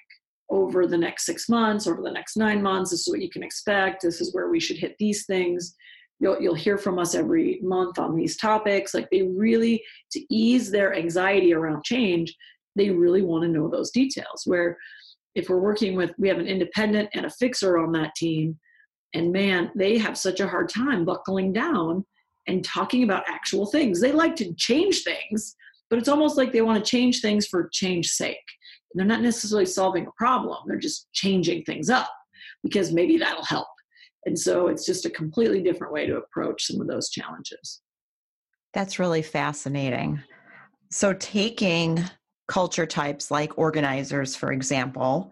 over 0.50 0.86
the 0.86 0.98
next 0.98 1.26
six 1.26 1.48
months 1.48 1.88
over 1.88 2.02
the 2.02 2.12
next 2.12 2.36
nine 2.36 2.62
months 2.62 2.92
this 2.92 3.08
is 3.08 3.10
what 3.10 3.22
you 3.22 3.30
can 3.30 3.44
expect 3.44 4.02
this 4.02 4.20
is 4.20 4.34
where 4.34 4.50
we 4.50 4.60
should 4.60 4.78
hit 4.78 4.94
these 5.00 5.26
things 5.26 5.78
you'll 6.20 6.42
you'll 6.42 6.56
hear 6.56 6.78
from 6.78 7.00
us 7.00 7.16
every 7.16 7.60
month 7.62 8.00
on 8.00 8.16
these 8.16 8.38
topics. 8.38 8.94
Like 8.94 9.10
they 9.10 9.24
really 9.24 9.84
to 10.12 10.34
ease 10.34 10.70
their 10.70 10.96
anxiety 10.96 11.54
around 11.54 11.84
change 11.84 12.36
they 12.76 12.90
really 12.90 13.22
want 13.22 13.44
to 13.44 13.50
know 13.50 13.68
those 13.68 13.92
details 13.92 14.44
where 14.46 14.78
if 15.36 15.50
we're 15.50 15.60
working 15.60 15.96
with 15.96 16.12
we 16.18 16.28
have 16.28 16.40
an 16.40 16.48
independent 16.48 17.10
and 17.14 17.26
a 17.26 17.30
fixer 17.30 17.78
on 17.78 17.92
that 17.92 18.16
team 18.16 18.58
and 19.14 19.32
man 19.32 19.72
they 19.76 19.98
have 19.98 20.18
such 20.18 20.40
a 20.40 20.48
hard 20.48 20.70
time 20.70 21.06
buckling 21.06 21.52
down 21.52 22.06
and 22.48 22.64
talking 22.64 23.04
about 23.04 23.28
actual 23.28 23.66
things. 23.66 24.02
They 24.02 24.12
like 24.12 24.36
to 24.38 24.54
change 24.56 25.04
things 25.04 25.56
but 25.90 26.00
it's 26.00 26.10
almost 26.10 26.38
like 26.38 26.52
they 26.52 26.62
want 26.62 26.84
to 26.84 26.90
change 26.90 27.20
things 27.20 27.48
for 27.48 27.68
change 27.70 28.10
sake. 28.10 28.38
They're 28.94 29.06
not 29.06 29.22
necessarily 29.22 29.66
solving 29.66 30.08
a 30.08 30.12
problem 30.18 30.58
they're 30.66 30.78
just 30.78 31.12
changing 31.14 31.64
things 31.64 31.90
up 31.90 32.10
because 32.64 32.92
maybe 32.92 33.18
that'll 33.18 33.46
help 33.46 33.68
and 34.26 34.38
so 34.38 34.68
it's 34.68 34.86
just 34.86 35.06
a 35.06 35.10
completely 35.10 35.62
different 35.62 35.94
way 35.94 36.06
to 36.06 36.18
approach 36.18 36.66
some 36.66 36.82
of 36.82 36.88
those 36.88 37.10
challenges. 37.10 37.82
That's 38.74 39.00
really 39.00 39.22
fascinating. 39.22 40.22
So, 40.92 41.14
taking 41.14 42.04
culture 42.48 42.86
types 42.86 43.32
like 43.32 43.58
organizers, 43.58 44.36
for 44.36 44.52
example, 44.52 45.32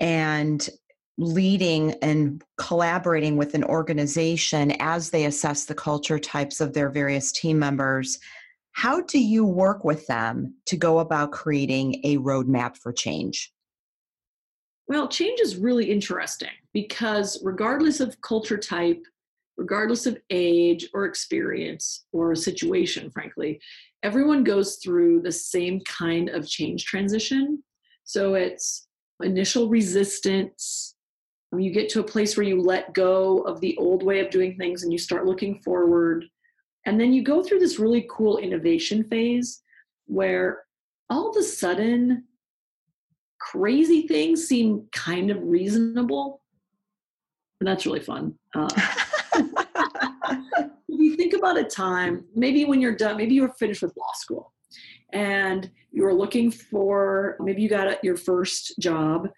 and 0.00 0.68
leading 1.16 1.92
and 2.02 2.42
collaborating 2.58 3.36
with 3.36 3.54
an 3.54 3.64
organization 3.64 4.72
as 4.80 5.10
they 5.10 5.24
assess 5.24 5.64
the 5.64 5.74
culture 5.74 6.18
types 6.18 6.60
of 6.60 6.74
their 6.74 6.90
various 6.90 7.32
team 7.32 7.58
members, 7.58 8.18
how 8.72 9.00
do 9.02 9.18
you 9.18 9.44
work 9.44 9.84
with 9.84 10.06
them 10.06 10.54
to 10.66 10.76
go 10.76 11.00
about 11.00 11.32
creating 11.32 12.00
a 12.04 12.18
roadmap 12.18 12.76
for 12.76 12.92
change? 12.92 13.52
Well, 14.88 15.06
change 15.06 15.40
is 15.40 15.56
really 15.56 15.90
interesting 15.90 16.48
because 16.72 17.38
regardless 17.44 18.00
of 18.00 18.20
culture 18.22 18.56
type, 18.56 19.02
regardless 19.58 20.06
of 20.06 20.18
age 20.30 20.88
or 20.94 21.04
experience 21.04 22.06
or 22.12 22.34
situation, 22.34 23.10
frankly, 23.10 23.60
everyone 24.02 24.44
goes 24.44 24.76
through 24.76 25.20
the 25.20 25.32
same 25.32 25.80
kind 25.80 26.30
of 26.30 26.48
change 26.48 26.86
transition. 26.86 27.62
So 28.04 28.34
it's 28.34 28.88
initial 29.22 29.68
resistance. 29.68 30.94
You 31.56 31.70
get 31.70 31.90
to 31.90 32.00
a 32.00 32.04
place 32.04 32.36
where 32.36 32.46
you 32.46 32.62
let 32.62 32.94
go 32.94 33.40
of 33.40 33.60
the 33.60 33.76
old 33.76 34.02
way 34.02 34.20
of 34.20 34.30
doing 34.30 34.56
things 34.56 34.84
and 34.84 34.92
you 34.92 34.98
start 34.98 35.26
looking 35.26 35.60
forward. 35.60 36.24
And 36.86 36.98
then 36.98 37.12
you 37.12 37.22
go 37.22 37.42
through 37.42 37.58
this 37.58 37.78
really 37.78 38.06
cool 38.10 38.38
innovation 38.38 39.04
phase 39.04 39.62
where 40.06 40.62
all 41.10 41.28
of 41.28 41.36
a 41.36 41.42
sudden 41.42 42.24
crazy 43.52 44.06
things 44.06 44.46
seem 44.46 44.86
kind 44.92 45.30
of 45.30 45.38
reasonable. 45.42 46.42
And 47.60 47.68
that's 47.68 47.86
really 47.86 48.00
fun. 48.00 48.34
Uh, 48.54 48.68
if 49.34 50.70
you 50.88 51.16
think 51.16 51.32
about 51.32 51.58
a 51.58 51.64
time, 51.64 52.24
maybe 52.34 52.64
when 52.64 52.80
you're 52.80 52.94
done, 52.94 53.16
maybe 53.16 53.34
you're 53.34 53.52
finished 53.54 53.82
with 53.82 53.96
law 53.96 54.12
school 54.14 54.52
and 55.12 55.70
you're 55.90 56.14
looking 56.14 56.50
for, 56.50 57.36
maybe 57.40 57.62
you 57.62 57.68
got 57.68 58.02
your 58.04 58.16
first 58.16 58.78
job 58.78 59.28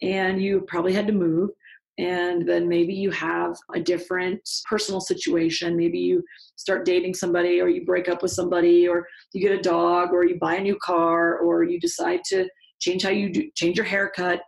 and 0.00 0.40
you 0.40 0.60
probably 0.68 0.92
had 0.92 1.06
to 1.06 1.12
move 1.12 1.50
and 1.98 2.46
then 2.46 2.68
maybe 2.68 2.92
you 2.92 3.10
have 3.10 3.56
a 3.74 3.80
different 3.80 4.38
personal 4.68 5.00
situation 5.00 5.74
maybe 5.74 5.98
you 5.98 6.22
start 6.56 6.84
dating 6.84 7.14
somebody 7.14 7.58
or 7.58 7.68
you 7.68 7.86
break 7.86 8.06
up 8.06 8.20
with 8.20 8.30
somebody 8.30 8.86
or 8.86 9.06
you 9.32 9.40
get 9.40 9.58
a 9.58 9.62
dog 9.62 10.12
or 10.12 10.22
you 10.22 10.38
buy 10.38 10.56
a 10.56 10.60
new 10.60 10.76
car 10.82 11.38
or 11.38 11.62
you 11.64 11.80
decide 11.80 12.20
to 12.22 12.46
change 12.80 13.02
how 13.02 13.10
you 13.10 13.32
do, 13.32 13.50
change 13.54 13.76
your 13.76 13.86
haircut. 13.86 14.42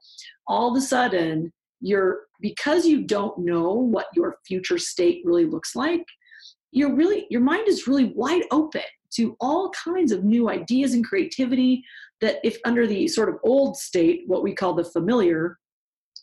All 0.46 0.70
of 0.70 0.76
a 0.76 0.84
sudden, 0.84 1.52
you're 1.80 2.20
because 2.40 2.86
you 2.86 3.02
don't 3.04 3.38
know 3.38 3.72
what 3.72 4.06
your 4.14 4.36
future 4.46 4.78
state 4.78 5.22
really 5.24 5.44
looks 5.44 5.74
like. 5.76 6.04
You're 6.70 6.94
really 6.94 7.26
your 7.30 7.40
mind 7.40 7.68
is 7.68 7.86
really 7.86 8.12
wide 8.14 8.42
open 8.50 8.82
to 9.14 9.36
all 9.40 9.70
kinds 9.70 10.12
of 10.12 10.24
new 10.24 10.50
ideas 10.50 10.92
and 10.94 11.04
creativity 11.04 11.82
that 12.20 12.36
if 12.44 12.58
under 12.64 12.86
the 12.86 13.08
sort 13.08 13.28
of 13.28 13.36
old 13.42 13.76
state 13.76 14.24
what 14.26 14.42
we 14.42 14.54
call 14.54 14.74
the 14.74 14.84
familiar 14.84 15.58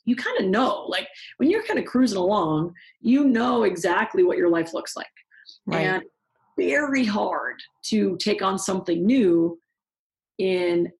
you 0.05 0.15
kind 0.15 0.39
of 0.39 0.45
know 0.45 0.85
like 0.88 1.07
when 1.38 1.50
you're 1.50 1.63
kind 1.63 1.79
of 1.79 1.85
cruising 1.85 2.17
along 2.17 2.74
you 3.01 3.25
know 3.25 3.63
exactly 3.63 4.24
what 4.24 4.38
your 4.38 4.50
life 4.50 4.74
looks 4.74 4.95
like 4.95 5.07
right. 5.65 5.81
and 5.81 6.03
very 6.57 7.03
hard 7.03 7.55
to 7.83 8.15
take 8.17 8.41
on 8.41 8.57
something 8.57 9.05
new 9.05 9.59
in 10.38 10.91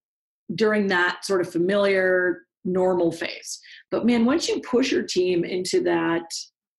during 0.54 0.88
that 0.88 1.26
sort 1.26 1.42
of 1.42 1.52
familiar 1.52 2.42
normal 2.64 3.12
phase. 3.12 3.60
But 3.92 4.06
man 4.06 4.26
once 4.26 4.48
you 4.48 4.60
push 4.62 4.92
your 4.92 5.04
team 5.04 5.44
into 5.44 5.82
that 5.84 6.26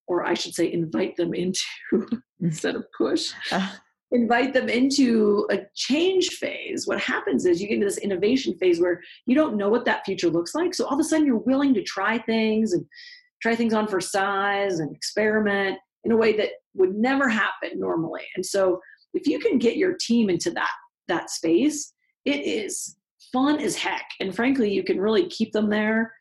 or 0.08 0.24
i 0.24 0.34
should 0.34 0.54
say 0.54 0.72
invite 0.72 1.16
them 1.16 1.34
into 1.34 1.60
instead 2.40 2.74
of 2.76 2.84
push 2.96 3.32
uh. 3.52 3.72
invite 4.12 4.52
them 4.52 4.68
into 4.68 5.46
a 5.50 5.60
change 5.74 6.28
phase 6.28 6.86
what 6.86 7.00
happens 7.00 7.44
is 7.44 7.60
you 7.60 7.68
get 7.68 7.74
into 7.74 7.86
this 7.86 7.98
innovation 7.98 8.56
phase 8.58 8.80
where 8.80 9.00
you 9.26 9.34
don't 9.34 9.56
know 9.56 9.68
what 9.68 9.84
that 9.84 10.04
future 10.04 10.30
looks 10.30 10.54
like. 10.54 10.74
So 10.74 10.84
all 10.86 10.94
of 10.94 11.00
a 11.00 11.04
sudden 11.04 11.26
you're 11.26 11.36
willing 11.36 11.74
to 11.74 11.82
try 11.82 12.18
things 12.18 12.72
and 12.72 12.84
try 13.42 13.54
things 13.54 13.74
on 13.74 13.86
for 13.86 14.00
size 14.00 14.80
and 14.80 14.94
experiment 14.94 15.78
in 16.04 16.12
a 16.12 16.16
way 16.16 16.36
that 16.36 16.50
would 16.74 16.94
never 16.94 17.28
happen 17.28 17.70
normally. 17.74 18.24
And 18.36 18.44
so 18.44 18.80
if 19.14 19.26
you 19.26 19.38
can 19.38 19.58
get 19.58 19.76
your 19.76 19.94
team 19.94 20.30
into 20.30 20.50
that 20.52 20.72
that 21.08 21.30
space 21.30 21.92
it 22.24 22.44
is 22.44 22.96
fun 23.36 23.60
as 23.60 23.76
heck. 23.76 24.08
And 24.20 24.34
frankly, 24.34 24.72
you 24.72 24.82
can 24.82 24.98
really 24.98 25.26
keep 25.26 25.52
them 25.52 25.68
there 25.68 26.14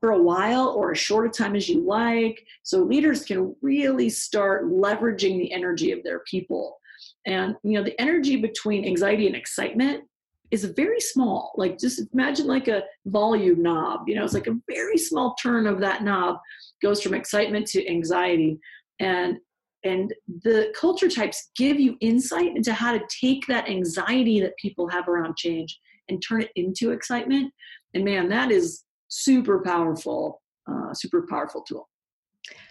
for 0.00 0.10
a 0.10 0.20
while 0.20 0.70
or 0.70 0.90
as 0.90 0.98
short 0.98 1.24
a 1.24 1.30
time 1.30 1.54
as 1.54 1.68
you 1.68 1.80
like. 1.80 2.44
So 2.64 2.82
leaders 2.82 3.24
can 3.24 3.54
really 3.62 4.08
start 4.08 4.64
leveraging 4.64 5.38
the 5.38 5.52
energy 5.52 5.92
of 5.92 6.02
their 6.02 6.24
people. 6.28 6.78
And 7.24 7.54
you 7.62 7.74
know, 7.74 7.84
the 7.84 7.98
energy 8.00 8.34
between 8.34 8.84
anxiety 8.84 9.28
and 9.28 9.36
excitement 9.36 10.02
is 10.50 10.64
very 10.64 11.00
small. 11.00 11.52
Like 11.56 11.78
just 11.78 12.02
imagine 12.12 12.48
like 12.48 12.66
a 12.66 12.82
volume 13.06 13.62
knob, 13.62 14.08
you 14.08 14.16
know, 14.16 14.24
it's 14.24 14.34
like 14.34 14.48
a 14.48 14.58
very 14.68 14.98
small 14.98 15.36
turn 15.40 15.68
of 15.68 15.80
that 15.80 16.02
knob 16.02 16.38
goes 16.82 17.00
from 17.00 17.14
excitement 17.14 17.68
to 17.68 17.88
anxiety. 17.88 18.58
And 18.98 19.38
and 19.84 20.12
the 20.42 20.72
culture 20.74 21.08
types 21.08 21.50
give 21.56 21.78
you 21.78 21.96
insight 22.00 22.56
into 22.56 22.72
how 22.72 22.92
to 22.92 23.06
take 23.20 23.46
that 23.46 23.68
anxiety 23.68 24.40
that 24.40 24.56
people 24.56 24.88
have 24.88 25.06
around 25.06 25.36
change 25.36 25.78
and 26.08 26.22
turn 26.26 26.42
it 26.42 26.50
into 26.56 26.90
excitement. 26.92 27.52
And 27.94 28.04
man, 28.04 28.28
that 28.28 28.50
is 28.50 28.84
super 29.08 29.60
powerful, 29.60 30.42
uh, 30.70 30.92
super 30.94 31.26
powerful 31.28 31.62
tool. 31.62 31.88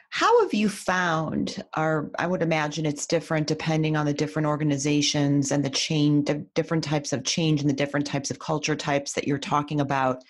How 0.09 0.43
have 0.43 0.53
you 0.53 0.69
found, 0.69 1.61
or 1.75 2.09
I 2.17 2.25
would 2.25 2.41
imagine 2.41 2.85
it's 2.85 3.05
different 3.05 3.47
depending 3.47 3.97
on 3.97 4.05
the 4.05 4.13
different 4.13 4.47
organizations 4.47 5.51
and 5.51 5.65
the 5.65 5.69
change, 5.69 6.29
different 6.53 6.85
types 6.85 7.11
of 7.11 7.25
change 7.25 7.59
and 7.59 7.69
the 7.69 7.73
different 7.73 8.07
types 8.07 8.31
of 8.31 8.39
culture 8.39 8.77
types 8.77 9.11
that 9.13 9.27
you're 9.27 9.37
talking 9.37 9.81
about 9.81 10.23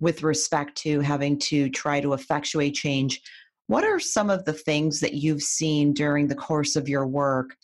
with 0.00 0.22
respect 0.24 0.76
to 0.78 1.00
having 1.00 1.38
to 1.38 1.70
try 1.70 2.00
to 2.00 2.14
effectuate 2.14 2.74
change. 2.74 3.20
What 3.68 3.84
are 3.84 4.00
some 4.00 4.30
of 4.30 4.44
the 4.44 4.52
things 4.52 4.98
that 5.00 5.14
you've 5.14 5.42
seen 5.42 5.92
during 5.92 6.26
the 6.26 6.34
course 6.34 6.74
of 6.74 6.88
your 6.88 7.06
work 7.06 7.54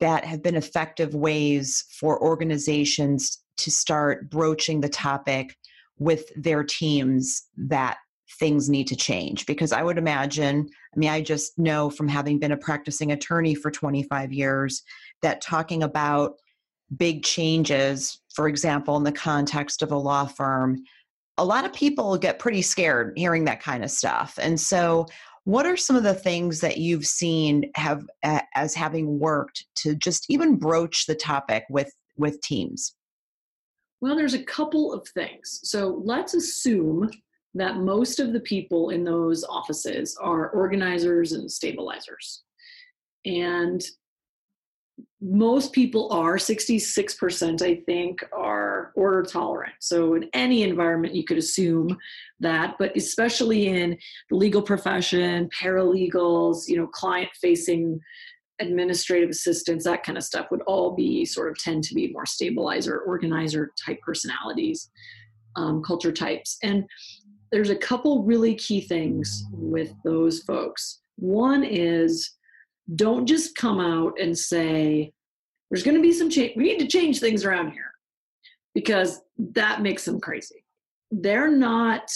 that 0.00 0.24
have 0.24 0.42
been 0.42 0.56
effective 0.56 1.14
ways 1.14 1.84
for 1.98 2.22
organizations 2.22 3.42
to 3.58 3.70
start 3.70 4.30
broaching 4.30 4.80
the 4.80 4.88
topic 4.88 5.56
with 5.98 6.30
their 6.36 6.62
teams 6.62 7.42
that 7.56 7.98
things 8.38 8.68
need 8.68 8.86
to 8.88 8.96
change? 8.96 9.46
Because 9.46 9.72
I 9.72 9.82
would 9.82 9.98
imagine, 9.98 10.68
I 10.94 10.98
mean, 10.98 11.10
I 11.10 11.20
just 11.20 11.58
know 11.58 11.90
from 11.90 12.08
having 12.08 12.38
been 12.38 12.52
a 12.52 12.56
practicing 12.56 13.12
attorney 13.12 13.54
for 13.54 13.70
25 13.70 14.32
years 14.32 14.82
that 15.22 15.40
talking 15.40 15.82
about 15.82 16.34
big 16.96 17.24
changes, 17.24 18.20
for 18.34 18.48
example, 18.48 18.96
in 18.96 19.04
the 19.04 19.12
context 19.12 19.82
of 19.82 19.90
a 19.90 19.96
law 19.96 20.26
firm, 20.26 20.78
a 21.38 21.44
lot 21.44 21.64
of 21.64 21.72
people 21.72 22.16
get 22.16 22.38
pretty 22.38 22.62
scared 22.62 23.12
hearing 23.16 23.44
that 23.44 23.62
kind 23.62 23.84
of 23.84 23.90
stuff. 23.90 24.38
And 24.40 24.58
so, 24.58 25.06
what 25.44 25.64
are 25.64 25.76
some 25.76 25.94
of 25.94 26.02
the 26.02 26.14
things 26.14 26.60
that 26.60 26.78
you've 26.78 27.06
seen 27.06 27.70
have 27.76 28.04
as 28.24 28.74
having 28.74 29.20
worked 29.20 29.64
to 29.76 29.94
just 29.94 30.26
even 30.28 30.56
broach 30.56 31.06
the 31.06 31.14
topic 31.14 31.64
with 31.70 31.92
with 32.16 32.40
teams? 32.40 32.95
Well, 34.00 34.16
there's 34.16 34.34
a 34.34 34.44
couple 34.44 34.92
of 34.92 35.06
things. 35.08 35.60
So 35.64 36.02
let's 36.04 36.34
assume 36.34 37.10
that 37.54 37.78
most 37.78 38.20
of 38.20 38.32
the 38.32 38.40
people 38.40 38.90
in 38.90 39.04
those 39.04 39.42
offices 39.44 40.16
are 40.20 40.50
organizers 40.50 41.32
and 41.32 41.50
stabilizers. 41.50 42.42
And 43.24 43.82
most 45.20 45.72
people 45.72 46.10
are 46.12 46.36
66% 46.36 47.62
i 47.62 47.74
think 47.86 48.24
are 48.32 48.92
order 48.94 49.22
tolerant 49.22 49.74
so 49.80 50.14
in 50.14 50.28
any 50.32 50.62
environment 50.62 51.14
you 51.14 51.24
could 51.24 51.38
assume 51.38 51.96
that 52.40 52.76
but 52.78 52.96
especially 52.96 53.68
in 53.68 53.96
the 54.30 54.36
legal 54.36 54.62
profession 54.62 55.48
paralegals 55.58 56.68
you 56.68 56.76
know 56.76 56.86
client 56.86 57.28
facing 57.40 58.00
administrative 58.60 59.30
assistants 59.30 59.84
that 59.84 60.02
kind 60.02 60.16
of 60.16 60.24
stuff 60.24 60.46
would 60.50 60.62
all 60.62 60.94
be 60.94 61.24
sort 61.24 61.50
of 61.50 61.58
tend 61.58 61.84
to 61.84 61.94
be 61.94 62.12
more 62.12 62.26
stabilizer 62.26 63.00
organizer 63.00 63.72
type 63.84 64.00
personalities 64.00 64.90
um, 65.56 65.82
culture 65.82 66.12
types. 66.12 66.58
And 66.62 66.84
there's 67.52 67.70
a 67.70 67.76
couple 67.76 68.24
really 68.24 68.54
key 68.54 68.80
things 68.80 69.44
with 69.52 69.92
those 70.04 70.40
folks. 70.40 71.00
One 71.16 71.64
is 71.64 72.30
don't 72.94 73.26
just 73.26 73.56
come 73.56 73.80
out 73.80 74.14
and 74.20 74.36
say 74.36 75.12
there's 75.70 75.82
going 75.82 75.96
to 75.96 76.02
be 76.02 76.12
some 76.12 76.30
change 76.30 76.52
we 76.56 76.64
need 76.64 76.78
to 76.78 76.86
change 76.86 77.18
things 77.18 77.44
around 77.44 77.72
here 77.72 77.90
because 78.74 79.22
that 79.38 79.82
makes 79.82 80.04
them 80.04 80.20
crazy. 80.20 80.64
They're 81.10 81.50
not 81.50 82.10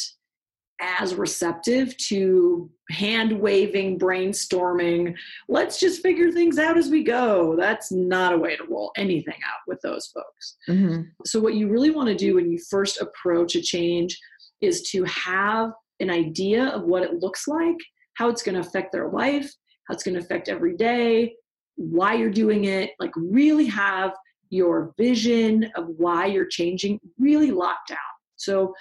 as 0.80 1.14
receptive 1.14 1.96
to 1.96 2.70
hand 2.90 3.38
waving 3.38 3.99
brainstorming 3.99 5.14
let's 5.49 5.78
just 5.78 6.02
figure 6.02 6.30
things 6.30 6.58
out 6.58 6.78
as 6.78 6.88
we 6.88 7.02
go 7.04 7.54
that's 7.56 7.92
not 7.92 8.32
a 8.32 8.38
way 8.38 8.56
to 8.56 8.64
roll 8.64 8.92
anything 8.96 9.38
out 9.46 9.60
with 9.66 9.80
those 9.82 10.06
folks 10.08 10.56
mm-hmm. 10.68 11.02
so 11.25 11.38
what 11.38 11.54
you 11.54 11.69
really 11.69 11.90
want 11.90 12.08
to 12.08 12.14
do 12.14 12.34
when 12.34 12.50
you 12.50 12.58
first 12.71 13.00
approach 13.00 13.54
a 13.54 13.62
change 13.62 14.19
is 14.60 14.82
to 14.82 15.04
have 15.04 15.73
an 16.00 16.10
idea 16.10 16.66
of 16.69 16.82
what 16.84 17.02
it 17.02 17.21
looks 17.21 17.47
like 17.47 17.76
how 18.14 18.28
it's 18.28 18.43
going 18.43 18.54
to 18.54 18.66
affect 18.66 18.93
their 18.93 19.08
life 19.08 19.50
how 19.90 19.95
it's 19.95 20.04
going 20.04 20.14
to 20.14 20.21
affect 20.21 20.49
every 20.49 20.76
day, 20.76 21.34
why 21.75 22.14
you're 22.14 22.30
doing 22.30 22.64
it, 22.66 22.93
like 23.00 23.10
really 23.16 23.66
have 23.66 24.12
your 24.50 24.95
vision 24.97 25.71
of 25.75 25.88
why 25.97 26.26
you're 26.26 26.47
changing 26.47 27.00
really 27.19 27.50
locked 27.50 27.88
down. 27.88 27.99
So, 28.36 28.73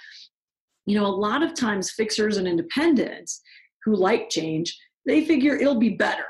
you 0.90 0.98
know, 0.98 1.06
a 1.06 1.08
lot 1.08 1.42
of 1.42 1.54
times 1.54 1.90
fixers 1.90 2.36
and 2.36 2.48
independents 2.48 3.40
who 3.84 3.94
like 3.94 4.28
change, 4.28 4.76
they 5.06 5.24
figure 5.24 5.56
it'll 5.56 5.78
be 5.78 5.90
better, 5.90 6.26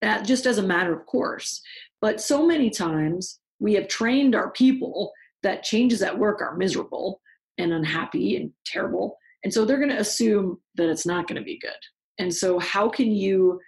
that 0.00 0.24
just 0.24 0.46
as 0.46 0.58
a 0.58 0.62
matter 0.62 0.94
of 0.94 1.04
course. 1.06 1.60
But 2.00 2.20
so 2.20 2.46
many 2.46 2.70
times 2.70 3.40
we 3.58 3.74
have 3.74 3.88
trained 3.88 4.34
our 4.34 4.50
people 4.50 5.12
that 5.42 5.62
changes 5.62 6.02
at 6.02 6.18
work 6.18 6.40
are 6.40 6.56
miserable 6.56 7.20
and 7.58 7.72
unhappy 7.72 8.36
and 8.36 8.52
terrible. 8.64 9.16
And 9.44 9.52
so 9.52 9.64
they're 9.64 9.78
going 9.78 9.90
to 9.90 10.00
assume 10.00 10.58
that 10.76 10.88
it's 10.88 11.06
not 11.06 11.26
going 11.26 11.40
to 11.40 11.44
be 11.44 11.58
good. 11.58 11.70
And 12.18 12.32
so, 12.32 12.58
how 12.58 12.88
can 12.88 13.12
you 13.12 13.60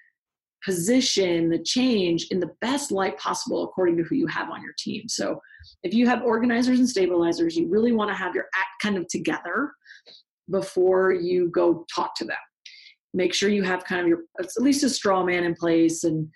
position 0.64 1.48
the 1.48 1.58
change 1.58 2.26
in 2.30 2.40
the 2.40 2.50
best 2.60 2.90
light 2.90 3.18
possible 3.18 3.64
according 3.64 3.96
to 3.96 4.02
who 4.04 4.16
you 4.16 4.26
have 4.26 4.50
on 4.50 4.62
your 4.62 4.74
team. 4.78 5.08
So 5.08 5.40
if 5.82 5.94
you 5.94 6.06
have 6.06 6.22
organizers 6.22 6.78
and 6.78 6.88
stabilizers, 6.88 7.56
you 7.56 7.68
really 7.68 7.92
want 7.92 8.10
to 8.10 8.14
have 8.14 8.34
your 8.34 8.46
act 8.54 8.82
kind 8.82 8.96
of 8.96 9.06
together 9.08 9.72
before 10.50 11.12
you 11.12 11.50
go 11.50 11.84
talk 11.94 12.14
to 12.16 12.24
them. 12.24 12.36
Make 13.14 13.34
sure 13.34 13.48
you 13.48 13.62
have 13.62 13.84
kind 13.84 14.02
of 14.02 14.08
your 14.08 14.20
at 14.40 14.50
least 14.58 14.84
a 14.84 14.90
straw 14.90 15.24
man 15.24 15.44
in 15.44 15.54
place 15.54 16.04
and 16.04 16.28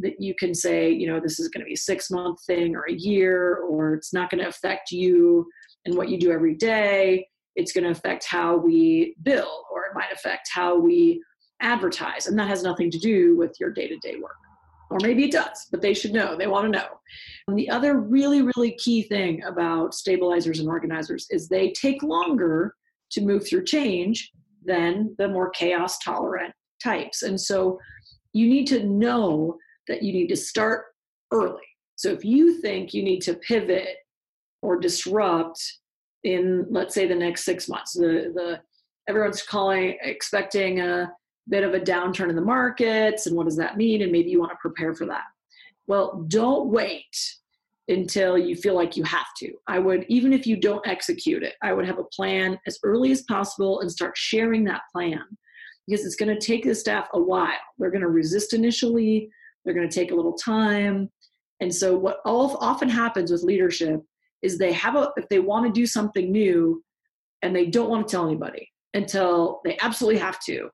that 0.00 0.20
you 0.20 0.34
can 0.34 0.54
say, 0.54 0.90
you 0.90 1.06
know, 1.06 1.20
this 1.20 1.40
is 1.40 1.48
going 1.48 1.60
to 1.60 1.66
be 1.66 1.74
a 1.74 1.76
six 1.76 2.10
month 2.10 2.38
thing 2.46 2.76
or 2.76 2.84
a 2.88 2.92
year, 2.92 3.56
or 3.68 3.94
it's 3.94 4.12
not 4.12 4.30
going 4.30 4.42
to 4.42 4.48
affect 4.48 4.92
you 4.92 5.46
and 5.84 5.96
what 5.96 6.08
you 6.08 6.18
do 6.18 6.30
every 6.30 6.54
day. 6.54 7.26
It's 7.56 7.72
going 7.72 7.84
to 7.84 7.90
affect 7.90 8.24
how 8.24 8.56
we 8.56 9.16
bill, 9.22 9.64
or 9.72 9.86
it 9.86 9.94
might 9.94 10.12
affect 10.12 10.48
how 10.52 10.78
we 10.78 11.20
advertise. 11.60 12.28
And 12.28 12.38
that 12.38 12.48
has 12.48 12.62
nothing 12.62 12.90
to 12.92 12.98
do 12.98 13.36
with 13.36 13.56
your 13.58 13.70
day 13.70 13.88
to 13.88 13.96
day 13.96 14.16
work. 14.22 14.36
Or 14.90 14.98
maybe 15.02 15.24
it 15.24 15.32
does, 15.32 15.66
but 15.70 15.82
they 15.82 15.92
should 15.92 16.12
know. 16.12 16.36
They 16.36 16.46
want 16.46 16.72
to 16.72 16.78
know. 16.78 16.86
And 17.46 17.58
the 17.58 17.68
other 17.68 18.00
really, 18.00 18.42
really 18.42 18.72
key 18.72 19.02
thing 19.02 19.42
about 19.42 19.94
stabilizers 19.94 20.60
and 20.60 20.68
organizers 20.68 21.26
is 21.30 21.48
they 21.48 21.72
take 21.72 22.02
longer 22.02 22.74
to 23.10 23.20
move 23.20 23.46
through 23.46 23.64
change 23.64 24.30
than 24.64 25.14
the 25.18 25.28
more 25.28 25.50
chaos 25.50 25.98
tolerant 25.98 26.52
types. 26.82 27.22
And 27.22 27.40
so 27.40 27.78
you 28.32 28.48
need 28.48 28.66
to 28.68 28.84
know 28.84 29.56
that 29.86 30.02
you 30.02 30.12
need 30.12 30.28
to 30.28 30.36
start 30.36 30.86
early. 31.32 31.62
So 31.96 32.10
if 32.10 32.24
you 32.24 32.60
think 32.60 32.94
you 32.94 33.02
need 33.02 33.20
to 33.22 33.34
pivot 33.34 33.96
or 34.62 34.78
disrupt 34.78 35.60
in 36.24 36.66
let's 36.70 36.94
say 36.94 37.06
the 37.06 37.14
next 37.14 37.44
six 37.44 37.68
months, 37.68 37.94
the 37.94 38.32
the 38.34 38.60
everyone's 39.08 39.42
calling 39.42 39.96
expecting 40.02 40.80
a 40.80 41.10
bit 41.48 41.64
of 41.64 41.74
a 41.74 41.80
downturn 41.80 42.28
in 42.28 42.36
the 42.36 42.42
markets 42.42 43.26
and 43.26 43.36
what 43.36 43.44
does 43.44 43.56
that 43.56 43.76
mean 43.76 44.02
and 44.02 44.12
maybe 44.12 44.30
you 44.30 44.38
want 44.38 44.52
to 44.52 44.58
prepare 44.60 44.94
for 44.94 45.06
that 45.06 45.24
well 45.86 46.24
don't 46.28 46.68
wait 46.68 47.36
until 47.88 48.36
you 48.36 48.54
feel 48.54 48.74
like 48.74 48.96
you 48.96 49.02
have 49.04 49.26
to. 49.38 49.52
I 49.66 49.78
would 49.78 50.04
even 50.08 50.32
if 50.32 50.46
you 50.46 50.56
don't 50.56 50.86
execute 50.86 51.42
it 51.42 51.54
i 51.62 51.72
would 51.72 51.86
have 51.86 51.98
a 51.98 52.04
plan 52.04 52.58
as 52.66 52.78
early 52.84 53.10
as 53.12 53.22
possible 53.22 53.80
and 53.80 53.90
start 53.90 54.16
sharing 54.16 54.64
that 54.64 54.82
plan. 54.92 55.24
Because 55.86 56.04
it's 56.04 56.16
going 56.16 56.38
to 56.38 56.46
take 56.46 56.64
the 56.64 56.74
staff 56.74 57.08
a 57.14 57.20
while. 57.20 57.56
They're 57.78 57.90
going 57.90 58.02
to 58.02 58.08
resist 58.08 58.52
initially 58.52 59.30
they're 59.68 59.74
going 59.74 59.88
to 59.88 59.94
take 59.94 60.12
a 60.12 60.14
little 60.14 60.32
time. 60.32 61.10
And 61.60 61.74
so 61.74 61.96
what 61.96 62.20
often 62.24 62.88
happens 62.88 63.30
with 63.30 63.42
leadership 63.42 64.00
is 64.40 64.56
they 64.56 64.72
have 64.72 64.96
a 64.96 65.10
if 65.18 65.28
they 65.28 65.40
want 65.40 65.66
to 65.66 65.78
do 65.78 65.86
something 65.86 66.32
new 66.32 66.82
and 67.42 67.54
they 67.54 67.66
don't 67.66 67.90
want 67.90 68.08
to 68.08 68.10
tell 68.10 68.26
anybody 68.26 68.66
until 68.94 69.60
they 69.64 69.76
absolutely 69.82 70.20
have 70.20 70.40
to. 70.46 70.70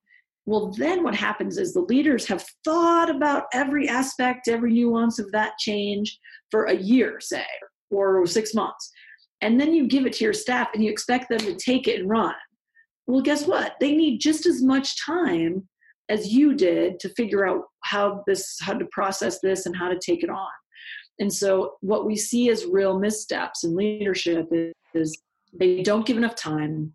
Well, 0.46 0.72
then 0.72 1.03
what 1.03 1.16
happens 1.16 1.59
is 1.59 1.72
the 1.72 1.81
leaders 1.81 2.27
have 2.29 2.44
thought 2.64 3.11
about 3.11 3.44
every 3.53 3.88
aspect, 3.88 4.46
every 4.46 4.72
nuance 4.72 5.18
of 5.18 5.33
that 5.33 5.55
change 5.59 6.18
for 6.54 6.66
a 6.66 6.76
year, 6.76 7.18
say, 7.18 7.44
or 7.90 8.24
six 8.28 8.54
months. 8.54 8.92
And 9.40 9.60
then 9.60 9.74
you 9.74 9.88
give 9.88 10.06
it 10.06 10.12
to 10.12 10.24
your 10.24 10.32
staff 10.32 10.68
and 10.72 10.84
you 10.84 10.88
expect 10.88 11.28
them 11.28 11.40
to 11.40 11.56
take 11.56 11.88
it 11.88 11.98
and 11.98 12.08
run. 12.08 12.36
Well, 13.08 13.22
guess 13.22 13.44
what? 13.44 13.74
They 13.80 13.92
need 13.96 14.20
just 14.20 14.46
as 14.46 14.62
much 14.62 15.04
time 15.04 15.68
as 16.08 16.32
you 16.32 16.54
did 16.54 17.00
to 17.00 17.08
figure 17.08 17.44
out 17.44 17.62
how 17.82 18.22
this, 18.28 18.56
how 18.60 18.74
to 18.74 18.86
process 18.92 19.40
this 19.40 19.66
and 19.66 19.74
how 19.74 19.88
to 19.88 19.98
take 19.98 20.22
it 20.22 20.30
on. 20.30 20.46
And 21.18 21.32
so, 21.32 21.72
what 21.80 22.06
we 22.06 22.14
see 22.14 22.50
as 22.50 22.66
real 22.66 23.00
missteps 23.00 23.64
in 23.64 23.74
leadership 23.74 24.46
is 24.94 25.20
they 25.58 25.82
don't 25.82 26.06
give 26.06 26.16
enough 26.16 26.36
time 26.36 26.94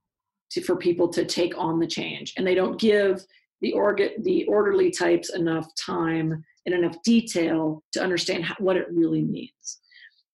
to, 0.51 0.61
for 0.61 0.77
people 0.77 1.09
to 1.09 1.25
take 1.25 1.57
on 1.57 1.79
the 1.79 1.87
change, 1.87 2.33
and 2.37 2.47
they 2.47 2.55
don't 2.55 2.79
give 2.79 3.25
the, 3.59 3.73
orga, 3.73 4.11
the 4.23 4.45
orderly 4.45 4.89
types 4.89 5.33
enough 5.33 5.67
time 5.75 6.45
and 6.65 6.75
enough 6.75 6.95
detail 7.03 7.83
to 7.93 8.01
understand 8.01 8.45
how, 8.45 8.55
what 8.59 8.77
it 8.77 8.87
really 8.91 9.23
means. 9.23 9.79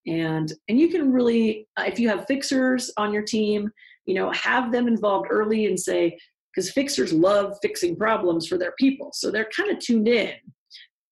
and 0.07 0.53
and 0.67 0.79
you 0.79 0.89
can 0.89 1.11
really 1.11 1.67
uh, 1.77 1.83
if 1.87 1.99
you 1.99 2.09
have 2.09 2.25
fixers 2.27 2.91
on 2.97 3.13
your 3.13 3.23
team 3.23 3.69
you 4.05 4.15
know 4.15 4.31
have 4.31 4.71
them 4.71 4.87
involved 4.87 5.27
early 5.29 5.65
and 5.65 5.79
say 5.79 6.17
because 6.55 6.71
fixers 6.71 7.11
love 7.11 7.57
fixing 7.61 7.95
problems 7.95 8.47
for 8.47 8.57
their 8.57 8.73
people. 8.79 9.09
So 9.13 9.29
they're 9.29 9.49
kind 9.55 9.71
of 9.71 9.79
tuned 9.79 10.07
in 10.07 10.33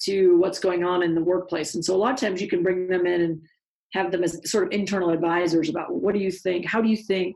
to 0.04 0.38
what's 0.38 0.60
going 0.60 0.84
on 0.84 1.04
in 1.04 1.16
the 1.16 1.24
workplace. 1.24 1.76
And 1.76 1.84
so 1.84 1.96
a 1.96 1.98
lot 1.98 2.14
of 2.14 2.20
times 2.20 2.42
you 2.42 2.48
can 2.48 2.64
bring 2.64 2.88
them 2.88 3.06
in 3.06 3.22
and 3.22 3.42
have 3.94 4.12
them 4.12 4.24
as 4.24 4.40
sort 4.50 4.66
of 4.66 4.72
internal 4.72 5.10
advisors 5.10 5.70
about 5.70 5.94
what 5.94 6.14
do 6.14 6.20
you 6.20 6.32
think? 6.32 6.66
How 6.66 6.82
do 6.82 6.90
you 6.90 6.98
think 6.98 7.36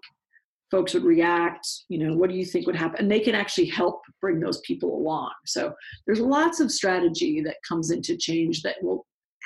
folks 0.69 0.93
would 0.93 1.03
react 1.03 1.67
you 1.89 1.97
know 1.97 2.15
what 2.15 2.29
do 2.29 2.35
you 2.35 2.45
think 2.45 2.65
would 2.65 2.75
happen? 2.75 2.99
And 2.99 3.11
they 3.11 3.19
can 3.19 3.35
actually 3.35 3.67
help 3.67 4.01
bring 4.21 4.39
those 4.39 4.59
people 4.61 4.95
along. 4.95 5.31
So 5.45 5.73
there's 6.05 6.19
lots 6.19 6.59
of 6.59 6.71
strategy 6.71 7.41
that 7.41 7.57
comes 7.67 7.91
into 7.91 8.17
change 8.17 8.61
that 8.63 8.75
will 8.81 9.05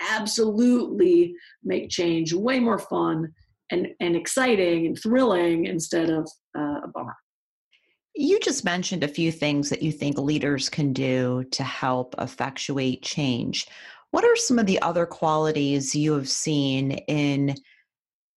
absolutely 0.09 1.35
make 1.63 1.89
change 1.89 2.33
way 2.33 2.59
more 2.59 2.79
fun 2.79 3.31
and, 3.71 3.87
and 3.99 4.15
exciting 4.15 4.85
and 4.87 4.99
thrilling 5.01 5.65
instead 5.65 6.09
of 6.09 6.29
uh, 6.57 6.81
a 6.83 6.87
bummer. 6.93 7.15
You 8.13 8.39
just 8.39 8.65
mentioned 8.65 9.03
a 9.03 9.07
few 9.07 9.31
things 9.31 9.69
that 9.69 9.81
you 9.81 9.91
think 9.91 10.17
leaders 10.17 10.69
can 10.69 10.91
do 10.91 11.45
to 11.51 11.63
help 11.63 12.13
effectuate 12.19 13.01
change. 13.03 13.67
What 14.11 14.25
are 14.25 14.35
some 14.35 14.59
of 14.59 14.65
the 14.65 14.81
other 14.81 15.05
qualities 15.05 15.95
you 15.95 16.11
have 16.13 16.27
seen 16.27 16.91
in 16.91 17.55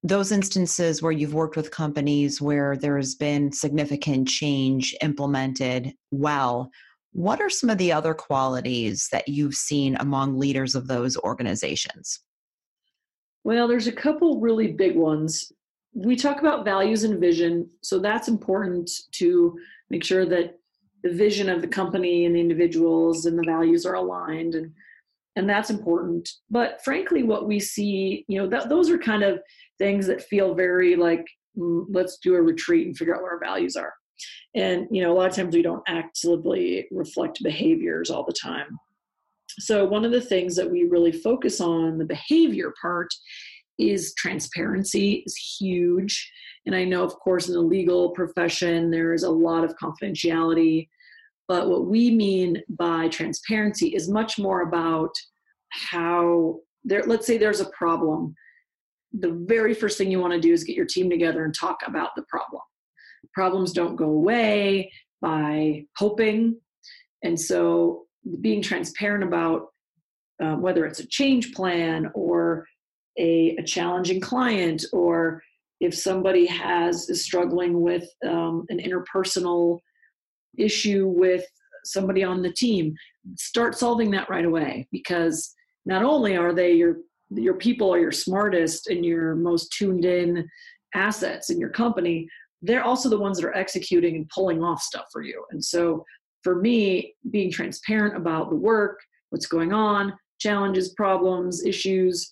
those 0.05 0.31
instances 0.31 1.01
where 1.01 1.13
you've 1.13 1.33
worked 1.33 1.57
with 1.57 1.71
companies 1.71 2.41
where 2.41 2.77
there's 2.77 3.15
been 3.15 3.51
significant 3.51 4.29
change 4.29 4.95
implemented 5.01 5.95
well, 6.11 6.71
what 7.13 7.41
are 7.41 7.49
some 7.49 7.71
of 7.71 7.79
the 7.79 7.93
other 7.93 8.13
qualities 8.13 9.09
that 9.13 9.29
you've 9.29 9.55
seen 9.55 9.97
among 10.01 10.39
leaders 10.39 10.75
of 10.75 10.89
those 10.89 11.17
organizations? 11.19 12.21
Well, 13.45 13.67
there's 13.67 13.87
a 13.87 13.93
couple 13.93 14.41
really 14.41 14.73
big 14.73 14.95
ones. 14.95 15.51
We 15.95 16.17
talk 16.17 16.41
about 16.41 16.65
values 16.65 17.05
and 17.05 17.21
vision, 17.21 17.71
so 17.83 17.99
that's 17.99 18.29
important 18.29 18.91
to 19.13 19.57
make 19.91 20.05
sure 20.05 20.27
that 20.27 20.59
the 21.03 21.13
vision 21.13 21.49
of 21.49 21.63
the 21.63 21.69
company 21.69 22.27
and 22.27 22.35
the 22.35 22.41
individuals 22.41 23.27
and 23.27 23.39
the 23.39 23.45
values 23.45 23.87
are 23.87 23.95
aligned 23.95 24.55
and 24.55 24.73
and 25.37 25.49
that's 25.49 25.69
important 25.69 26.31
but 26.49 26.83
frankly 26.83 27.23
what 27.23 27.47
we 27.47 27.61
see 27.61 28.25
you 28.27 28.41
know 28.41 28.49
that 28.49 28.69
those 28.69 28.89
are 28.89 28.99
kind 28.99 29.23
of 29.23 29.39
things 29.79 30.07
that 30.07 30.23
feel 30.23 30.55
very 30.55 30.97
like 30.97 31.27
mm, 31.59 31.85
let's 31.91 32.19
do 32.19 32.35
a 32.35 32.43
retreat 32.43 32.87
and 32.87 32.97
figure 32.97 33.15
out 33.15 33.23
what 33.23 33.33
our 33.33 33.41
values 33.41 33.77
are. 33.77 33.95
And 34.55 34.87
you 34.91 35.03
know 35.03 35.13
a 35.13 35.17
lot 35.17 35.29
of 35.29 35.37
times 35.37 35.55
we 35.55 35.63
don't 35.63 35.83
actively 35.89 36.87
reflect 36.91 37.43
behaviors 37.43 38.11
all 38.11 38.25
the 38.25 38.33
time. 38.33 38.79
So 39.59 39.85
one 39.85 40.05
of 40.05 40.13
the 40.13 40.21
things 40.21 40.57
that 40.57 40.71
we 40.71 40.85
really 40.85 41.13
focus 41.13 41.61
on 41.61 41.99
the 41.99 42.05
behavior 42.05 42.73
part 42.81 43.13
is 43.79 44.15
transparency 44.15 45.25
is 45.27 45.37
huge. 45.37 46.31
And 46.67 46.75
i 46.75 46.85
know 46.85 47.03
of 47.03 47.15
course 47.17 47.49
in 47.49 47.55
the 47.55 47.61
legal 47.61 48.11
profession 48.11 48.91
there 48.91 49.13
is 49.13 49.25
a 49.25 49.31
lot 49.31 49.65
of 49.65 49.77
confidentiality. 49.77 50.89
But 51.47 51.69
what 51.69 51.87
we 51.87 52.11
mean 52.11 52.63
by 52.71 53.09
transparency 53.09 53.89
is 53.89 54.09
much 54.09 54.39
more 54.39 54.63
about 54.63 55.11
how 55.71 56.61
there 56.85 57.03
let's 57.05 57.27
say 57.27 57.37
there's 57.37 57.61
a 57.61 57.71
problem 57.71 58.35
the 59.21 59.45
very 59.47 59.75
first 59.75 59.97
thing 59.97 60.11
you 60.11 60.21
want 60.21 60.33
to 60.33 60.41
do 60.41 60.53
is 60.53 60.65
get 60.65 60.77
your 60.77 60.87
team 60.87 61.09
together 61.09 61.45
and 61.45 61.55
talk 61.55 61.79
about 61.87 62.11
the 62.17 62.23
problem. 62.29 62.63
Problems 63.33 63.73
don't 63.73 63.97
go 63.97 64.11
away 64.11 64.93
by 65.21 65.85
hoping. 65.97 66.61
And 67.23 67.39
so 67.39 68.05
being 68.41 68.63
transparent 68.63 69.25
about 69.25 69.69
um, 70.43 70.63
whether 70.63 70.85
it's 70.85 71.01
a 71.01 71.07
change 71.07 71.53
plan 71.55 72.11
or 72.15 72.67
a, 73.19 73.57
a, 73.57 73.63
challenging 73.63 74.21
client 74.21 74.85
or 74.93 75.41
if 75.81 75.95
somebody 75.95 76.47
has 76.47 77.09
is 77.09 77.25
struggling 77.25 77.81
with 77.81 78.09
um, 78.27 78.65
an 78.69 78.79
interpersonal 78.79 79.79
issue 80.59 81.07
with 81.07 81.45
somebody 81.85 82.25
on 82.25 82.43
the 82.43 82.53
team 82.53 82.95
start 83.37 83.77
solving 83.77 84.11
that 84.11 84.29
right 84.29 84.45
away 84.45 84.89
because 84.91 85.55
not 85.87 86.03
only 86.03 86.37
are 86.37 86.53
they 86.53 86.73
your 86.73 86.97
your 87.37 87.55
people 87.55 87.93
are 87.93 87.99
your 87.99 88.13
smartest 88.13 88.89
and 88.89 89.05
your 89.05 89.35
most 89.35 89.73
tuned 89.73 90.05
in 90.05 90.49
assets 90.95 91.51
in 91.51 91.59
your 91.59 91.71
company 91.71 92.29
they're 92.65 92.83
also 92.83 93.11
the 93.11 93.19
ones 93.19 93.39
that 93.39 93.47
are 93.47 93.57
executing 93.57 94.17
and 94.17 94.29
pulling 94.31 94.63
off 94.63 94.81
stuff 94.81 95.05
for 95.13 95.23
you. 95.23 95.45
And 95.51 95.63
so 95.63 96.05
for 96.43 96.57
me 96.57 97.15
being 97.31 97.51
transparent 97.51 98.17
about 98.17 98.49
the 98.51 98.57
work 98.57 99.01
what's 99.31 99.47
going 99.47 99.73
on 99.73 100.15
challenges 100.39 100.91
problems 100.95 101.65
issues 101.65 102.31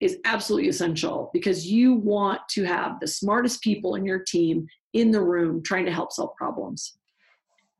is 0.00 0.18
absolutely 0.24 0.68
essential 0.68 1.30
because 1.32 1.66
you 1.66 1.94
want 1.94 2.40
to 2.48 2.64
have 2.64 2.98
the 3.00 3.06
smartest 3.06 3.62
people 3.62 3.94
in 3.94 4.04
your 4.04 4.20
team 4.20 4.66
in 4.94 5.10
the 5.10 5.22
room 5.22 5.62
trying 5.62 5.84
to 5.84 5.92
help 5.92 6.10
solve 6.10 6.34
problems. 6.36 6.98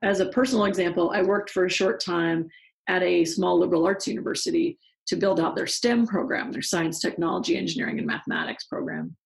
As 0.02 0.20
a 0.20 0.26
personal 0.26 0.66
example 0.66 1.10
i 1.14 1.22
worked 1.22 1.50
for 1.50 1.64
a 1.64 1.70
short 1.70 2.00
time 2.00 2.48
at 2.88 3.02
a 3.02 3.24
small 3.24 3.58
liberal 3.58 3.86
arts 3.86 4.06
university 4.06 4.78
to 5.10 5.16
build 5.16 5.40
out 5.40 5.56
their 5.56 5.66
STEM 5.66 6.06
program, 6.06 6.52
their 6.52 6.62
science, 6.62 7.00
technology, 7.00 7.56
engineering, 7.56 7.98
and 7.98 8.06
mathematics 8.06 8.64
program, 8.64 9.16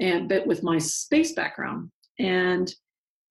and 0.00 0.28
but 0.28 0.44
with 0.44 0.64
my 0.64 0.76
space 0.76 1.32
background. 1.32 1.88
And 2.18 2.72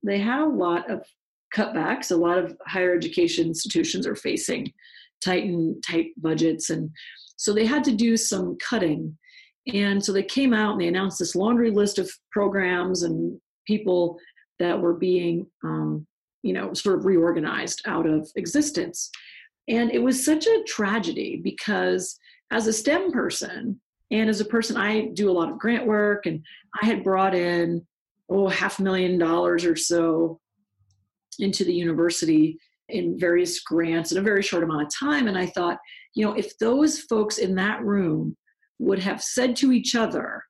they 0.02 0.18
had 0.18 0.40
a 0.40 0.48
lot 0.48 0.90
of 0.90 1.06
cutbacks. 1.54 2.12
A 2.12 2.16
lot 2.16 2.38
of 2.38 2.56
higher 2.66 2.96
education 2.96 3.48
institutions 3.48 4.08
are 4.08 4.16
facing 4.16 4.72
tighten 5.22 5.82
tight 5.82 6.12
budgets, 6.16 6.70
and 6.70 6.90
so 7.36 7.54
they 7.54 7.66
had 7.66 7.84
to 7.84 7.92
do 7.92 8.16
some 8.16 8.58
cutting. 8.58 9.18
And 9.74 10.04
so 10.04 10.14
they 10.14 10.24
came 10.24 10.54
out 10.54 10.72
and 10.72 10.82
they 10.82 10.88
announced 10.88 11.20
this 11.20 11.36
laundry 11.36 11.70
list 11.70 12.00
of 12.00 12.10
programs 12.32 13.04
and 13.04 13.40
people 13.68 14.18
that 14.60 14.80
were 14.80 14.94
being, 14.94 15.48
um, 15.66 16.08
you 16.44 16.54
know, 16.54 16.74
sort 16.74 16.98
of 16.98 17.06
reorganized 17.06 17.82
out 17.86 18.08
of 18.08 18.32
existence. 18.38 19.12
And 19.70 19.92
it 19.92 20.00
was 20.00 20.26
such 20.26 20.48
a 20.48 20.64
tragedy 20.68 21.40
because 21.44 22.18
as 22.52 22.66
a 22.66 22.74
STEM 22.74 23.12
person 23.12 23.80
and 24.12 24.30
as 24.30 24.42
a 24.42 24.46
person, 24.46 24.76
I 24.76 25.10
do 25.14 25.30
a 25.30 25.34
lot 25.34 25.52
of 25.52 25.60
grant 25.60 25.86
work 25.86 26.26
and 26.26 26.44
I 26.82 26.88
had 26.88 27.04
brought 27.04 27.36
in, 27.36 27.86
oh, 28.30 28.48
half 28.48 28.80
a 28.80 28.84
million 28.84 29.20
dollars 29.20 29.66
or 29.66 29.76
so 29.76 30.40
into 31.38 31.64
the 31.64 31.74
university 31.74 32.58
in 32.90 33.20
various 33.20 33.60
grants 33.62 34.12
in 34.12 34.18
a 34.18 34.24
very 34.24 34.42
short 34.42 34.64
amount 34.64 34.82
of 34.82 34.94
time. 35.00 35.28
And 35.28 35.38
I 35.38 35.46
thought, 35.46 35.78
you 36.16 36.26
know, 36.26 36.34
if 36.34 36.58
those 36.58 37.02
folks 37.02 37.38
in 37.38 37.54
that 37.56 37.84
room 37.84 38.36
would 38.80 39.00
have 39.00 39.22
said 39.22 39.56
to 39.58 39.72
each 39.72 39.96
other, 39.96 40.44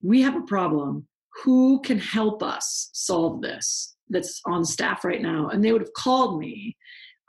we 0.00 0.22
have 0.22 0.36
a 0.36 0.42
problem, 0.42 1.08
who 1.42 1.80
can 1.80 1.98
help 1.98 2.42
us 2.42 2.90
solve 2.92 3.42
this 3.42 3.96
that's 4.08 4.40
on 4.46 4.64
staff 4.64 5.04
right 5.04 5.22
now? 5.22 5.48
And 5.48 5.64
they 5.64 5.72
would 5.72 5.82
have 5.82 5.94
called 5.94 6.38
me 6.38 6.76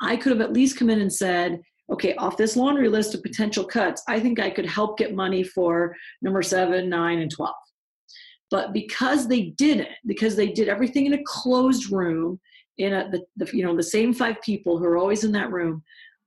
I 0.04 0.18
could 0.18 0.32
have 0.32 0.42
at 0.42 0.54
least 0.54 0.78
come 0.78 0.90
in 0.90 1.02
and 1.02 1.12
said, 1.12 1.62
okay, 1.92 2.16
off 2.16 2.38
this 2.38 2.56
laundry 2.56 2.90
list 2.90 3.16
of 3.16 3.24
potential 3.24 3.64
cuts, 3.64 4.04
I 4.08 4.20
think 4.20 4.40
I 4.40 4.50
could 4.50 4.66
help 4.66 4.98
get 4.98 5.16
money 5.16 5.44
for 5.44 5.96
number 6.22 6.42
seven, 6.42 6.90
nine, 6.90 7.20
and 7.20 7.32
12. 7.32 7.54
But 8.52 8.74
because 8.74 9.28
they 9.28 9.54
didn't, 9.58 9.90
because 10.06 10.36
they 10.36 10.48
did 10.48 10.70
everything 10.70 11.06
in 11.06 11.14
a 11.14 11.24
closed 11.26 11.92
room, 11.92 12.40
in 12.78 12.94
a, 12.94 13.10
the, 13.10 13.24
the 13.38 13.56
you 13.56 13.64
know 13.64 13.76
the 13.76 13.84
same 13.84 14.14
five 14.14 14.42
people 14.42 14.78
who 14.78 14.86
are 14.86 14.98
always 14.98 15.24
in 15.24 15.32
that 15.32 15.52
room, 15.52 15.84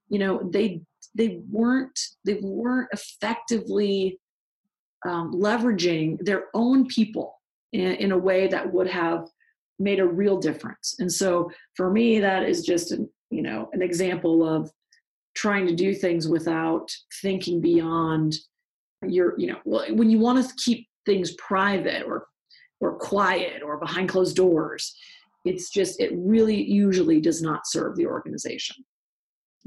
you 0.09 0.19
know 0.19 0.49
they 0.53 0.81
they 1.15 1.41
weren't 1.51 1.99
they 2.25 2.39
weren't 2.43 2.89
effectively 2.93 4.19
um, 5.07 5.33
leveraging 5.33 6.19
their 6.25 6.47
own 6.55 6.87
people 6.87 7.41
in, 7.73 7.93
in 7.95 8.13
a 8.13 8.19
way 8.19 8.49
that 8.49 8.73
would 8.73 8.89
have 8.89 9.29
made 9.79 10.01
a 10.01 10.07
real 10.07 10.39
difference. 10.39 10.97
And 10.99 11.13
so 11.13 11.51
for 11.75 11.91
me, 11.91 12.19
that 12.21 12.43
is 12.43 12.65
just 12.65 12.93
an, 12.93 13.09
you 13.31 13.43
know 13.43 13.69
an 13.73 13.83
example 13.83 14.47
of 14.47 14.71
trying 15.35 15.67
to 15.67 15.75
do 15.75 15.95
things 15.95 16.29
without 16.29 16.91
thinking 17.21 17.61
beyond 17.61 18.37
your 19.07 19.39
you 19.39 19.47
know 19.47 19.59
when 19.65 20.11
you 20.11 20.19
want 20.19 20.45
to 20.45 20.55
keep 20.57 20.89
things 21.05 21.35
private 21.35 22.05
or 22.05 22.27
or 22.81 22.99
quiet 22.99 23.63
or 23.63 23.79
behind 23.79 24.09
closed 24.09 24.37
doors 24.37 24.95
it's 25.47 25.71
just 25.71 26.01
it 26.01 26.11
really 26.15 26.61
usually 26.61 27.21
does 27.21 27.41
not 27.41 27.67
serve 27.67 27.97
the 27.97 28.07
organization. 28.07 28.77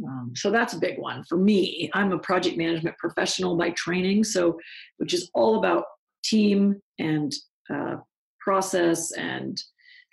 Um, 0.05 0.31
so 0.35 0.49
that's 0.51 0.73
a 0.73 0.79
big 0.79 0.97
one 0.97 1.23
for 1.23 1.37
me. 1.37 1.89
I'm 1.93 2.11
a 2.11 2.19
project 2.19 2.57
management 2.57 2.97
professional 2.97 3.57
by 3.57 3.71
training 3.71 4.23
so 4.23 4.59
which 4.97 5.13
is 5.13 5.29
all 5.33 5.57
about 5.57 5.85
team 6.23 6.81
and 6.99 7.33
uh, 7.73 7.97
process 8.39 9.11
and 9.13 9.61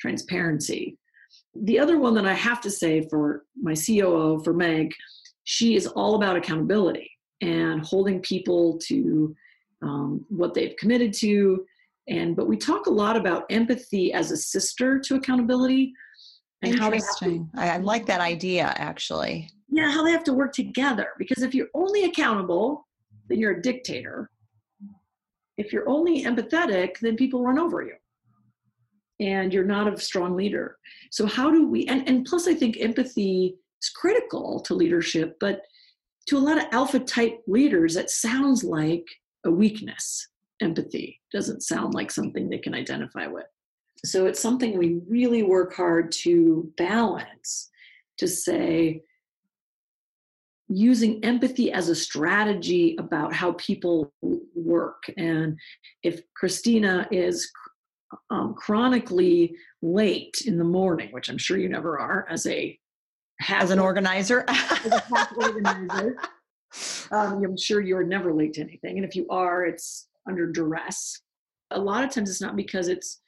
transparency 0.01 0.99
the 1.63 1.79
other 1.79 1.99
one 1.99 2.15
that 2.15 2.27
I 2.27 2.35
have 2.35 2.61
to 2.63 2.71
say 2.71 3.07
for 3.09 3.45
my 3.61 3.75
COO, 3.75 4.43
for 4.43 4.53
Meg, 4.53 4.95
she 5.45 5.77
is 5.77 5.87
all 5.87 6.17
about 6.17 6.37
accountability 6.37 7.11
and 7.41 7.85
holding 7.85 8.21
people 8.21 8.79
to 8.85 9.35
um, 9.83 10.25
what 10.29 10.55
they've 10.55 10.77
committed 10.77 11.13
to. 11.15 11.65
And 12.09 12.37
but 12.37 12.49
we 12.49 12.57
talk 12.57 12.87
a 12.87 12.91
lot 12.91 13.17
about 13.17 13.45
empathy 13.51 14.13
as 14.13 14.31
a 14.31 14.37
sister 14.37 14.99
to 15.01 15.17
accountability. 15.17 15.93
And 16.63 16.79
how 16.79 16.91
they 16.91 17.01
to, 17.21 17.49
I 17.55 17.77
like 17.79 18.07
that 18.07 18.21
idea 18.21 18.73
actually. 18.77 19.51
Yeah, 19.69 19.91
how 19.91 20.03
they 20.03 20.13
have 20.13 20.25
to 20.25 20.33
work 20.33 20.53
together. 20.53 21.09
Because 21.19 21.43
if 21.43 21.55
you're 21.55 21.69
only 21.75 22.05
accountable, 22.05 22.87
then 23.29 23.39
you're 23.39 23.59
a 23.59 23.63
dictator. 23.63 24.31
if 25.59 25.73
you're 25.73 25.89
only 25.89 26.25
empathetic, 26.25 26.99
then 27.01 27.17
people 27.17 27.43
run 27.43 27.59
over 27.59 27.83
you 27.83 27.95
and 29.21 29.53
you're 29.53 29.65
not 29.65 29.93
a 29.93 29.99
strong 29.99 30.37
leader. 30.37 30.77
So, 31.11 31.27
how 31.27 31.51
do 31.51 31.67
we, 31.67 31.87
and, 31.87 32.07
and 32.09 32.25
plus, 32.25 32.47
I 32.47 32.55
think 32.55 32.79
empathy 32.81 33.57
is 33.83 33.89
critical 33.91 34.61
to 34.61 34.75
leadership, 34.75 35.37
but 35.41 35.63
to 36.27 36.37
a 36.37 36.41
lot 36.41 36.59
of 36.59 36.65
alpha 36.73 36.99
type 36.99 37.41
leaders, 37.47 37.97
it 37.97 38.11
sounds 38.11 38.65
like 38.65 39.07
a 39.45 39.51
weakness. 39.51 40.29
Empathy 40.61 41.21
doesn't 41.33 41.63
sound 41.63 41.95
like 41.95 42.11
something 42.11 42.49
they 42.49 42.59
can 42.59 42.75
identify 42.75 43.27
with. 43.27 43.47
So, 44.05 44.27
it's 44.27 44.41
something 44.41 44.77
we 44.77 45.01
really 45.09 45.43
work 45.43 45.75
hard 45.75 46.13
to 46.23 46.71
balance 46.77 47.71
to 48.19 48.29
say, 48.29 49.03
using 50.69 51.25
empathy 51.25 51.71
as 51.71 51.89
a 51.89 51.95
strategy 51.95 52.97
about 52.99 53.33
how 53.33 53.53
people 53.53 54.13
work. 54.55 55.05
And 55.17 55.59
if 56.03 56.21
Christina 56.35 57.07
is 57.13 57.51
um, 58.31 58.55
chronically 58.55 59.55
late 59.83 60.43
in 60.47 60.59
the 60.59 60.65
morning, 60.65 61.09
which 61.13 61.29
I'm 61.29 61.39
sure 61.39 61.59
you 61.59 61.69
never 61.69 61.99
are 61.99 62.27
as 62.29 62.47
a 62.47 62.79
as 63.49 63.71
an 63.71 63.79
organizer, 63.79 64.45
as 64.49 64.87
a 64.87 65.29
organizer, 65.37 66.17
um, 67.11 67.45
I'm 67.45 67.57
sure 67.57 67.81
you're 67.81 68.05
never 68.05 68.33
late 68.33 68.55
to 68.55 68.63
anything. 68.63 68.97
And 68.97 69.05
if 69.05 69.15
you 69.15 69.27
are, 69.29 69.65
it's 69.65 70.09
under 70.27 70.51
duress. 70.51 71.21
A 71.71 71.79
lot 71.79 72.05
of 72.05 72.11
times 72.11 72.31
it's 72.31 72.41
not 72.41 72.57
because 72.57 72.89
it's 72.89 73.21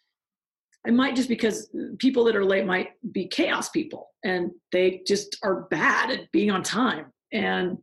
it 0.86 0.94
might 0.94 1.16
just 1.16 1.28
because 1.28 1.70
people 1.98 2.24
that 2.24 2.36
are 2.36 2.44
late 2.44 2.64
might 2.64 2.90
be 3.12 3.26
chaos 3.26 3.68
people 3.68 4.08
and 4.24 4.50
they 4.72 5.02
just 5.06 5.36
are 5.42 5.62
bad 5.70 6.10
at 6.10 6.30
being 6.32 6.50
on 6.50 6.62
time 6.62 7.06
and 7.32 7.78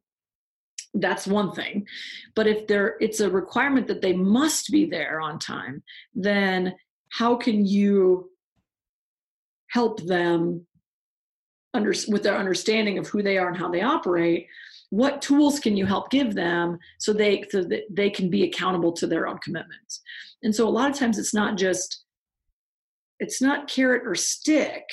that's 0.96 1.28
one 1.28 1.52
thing 1.52 1.86
but 2.36 2.48
if 2.48 2.68
there 2.68 2.96
it's 3.02 3.20
a 3.20 3.30
requirement 3.30 3.86
that 3.86 4.02
they 4.02 4.14
must 4.14 4.72
be 4.72 4.86
there 4.86 5.20
on 5.20 5.38
time 5.38 5.84
then 6.14 6.74
how 7.10 7.36
can 7.36 7.66
you 7.66 8.30
help 9.70 10.02
them 10.04 10.66
under, 11.74 11.94
with 12.08 12.24
their 12.24 12.38
understanding 12.38 12.98
of 12.98 13.08
who 13.08 13.22
they 13.22 13.38
are 13.38 13.50
and 13.50 13.58
how 13.58 13.70
they 13.70 13.82
operate? 13.82 14.48
What 14.90 15.22
tools 15.22 15.60
can 15.60 15.76
you 15.76 15.86
help 15.86 16.10
give 16.10 16.36
them 16.36 16.78
so 17.00 17.12
they 17.12 17.44
so 17.50 17.64
that 17.64 17.84
they 17.90 18.10
can 18.10 18.30
be 18.30 18.44
accountable 18.44 18.94
to 18.94 19.08
their 19.08 19.28
own 19.28 19.38
commitments? 19.40 20.02
And 20.44 20.56
so 20.56 20.68
a 20.68 20.70
lot 20.70 20.90
of 20.90 20.98
times 20.98 21.18
it's 21.18 21.34
not 21.34 21.58
just 21.58 22.04
it's 23.20 23.42
not 23.42 23.70
carrot 23.70 24.04
or 24.06 24.16
stick. 24.16 24.84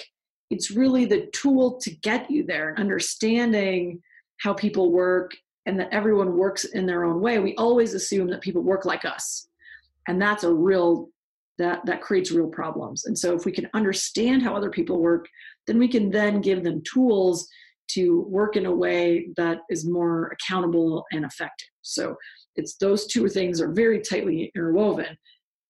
It's 0.50 0.70
really 0.70 1.04
the 1.04 1.26
tool 1.32 1.78
to 1.80 1.90
get 1.90 2.30
you 2.30 2.44
there 2.44 2.68
and 2.68 2.78
understanding 2.78 4.00
how 4.38 4.52
people 4.52 4.92
work 4.92 5.32
and 5.66 5.78
that 5.78 5.92
everyone 5.92 6.36
works 6.36 6.64
in 6.64 6.86
their 6.86 7.04
own 7.04 7.20
way. 7.20 7.38
We 7.38 7.54
always 7.56 7.94
assume 7.94 8.28
that 8.28 8.40
people 8.40 8.62
work 8.62 8.84
like 8.84 9.04
us 9.04 9.48
and 10.08 10.20
that's 10.20 10.44
a 10.44 10.52
real 10.52 11.10
that 11.62 11.84
that 11.86 12.02
creates 12.02 12.30
real 12.30 12.48
problems. 12.48 13.04
And 13.06 13.18
so 13.18 13.34
if 13.34 13.44
we 13.44 13.52
can 13.52 13.68
understand 13.74 14.42
how 14.42 14.54
other 14.54 14.70
people 14.70 15.00
work 15.00 15.26
then 15.66 15.78
we 15.78 15.88
can 15.88 16.10
then 16.10 16.40
give 16.40 16.64
them 16.64 16.82
tools 16.82 17.48
to 17.88 18.22
work 18.28 18.56
in 18.56 18.66
a 18.66 18.74
way 18.74 19.28
that 19.36 19.58
is 19.70 19.88
more 19.88 20.34
accountable 20.34 21.04
and 21.12 21.24
effective. 21.24 21.68
So 21.82 22.16
it's 22.56 22.76
those 22.76 23.06
two 23.06 23.28
things 23.28 23.60
are 23.60 23.72
very 23.72 24.00
tightly 24.00 24.50
interwoven 24.54 25.16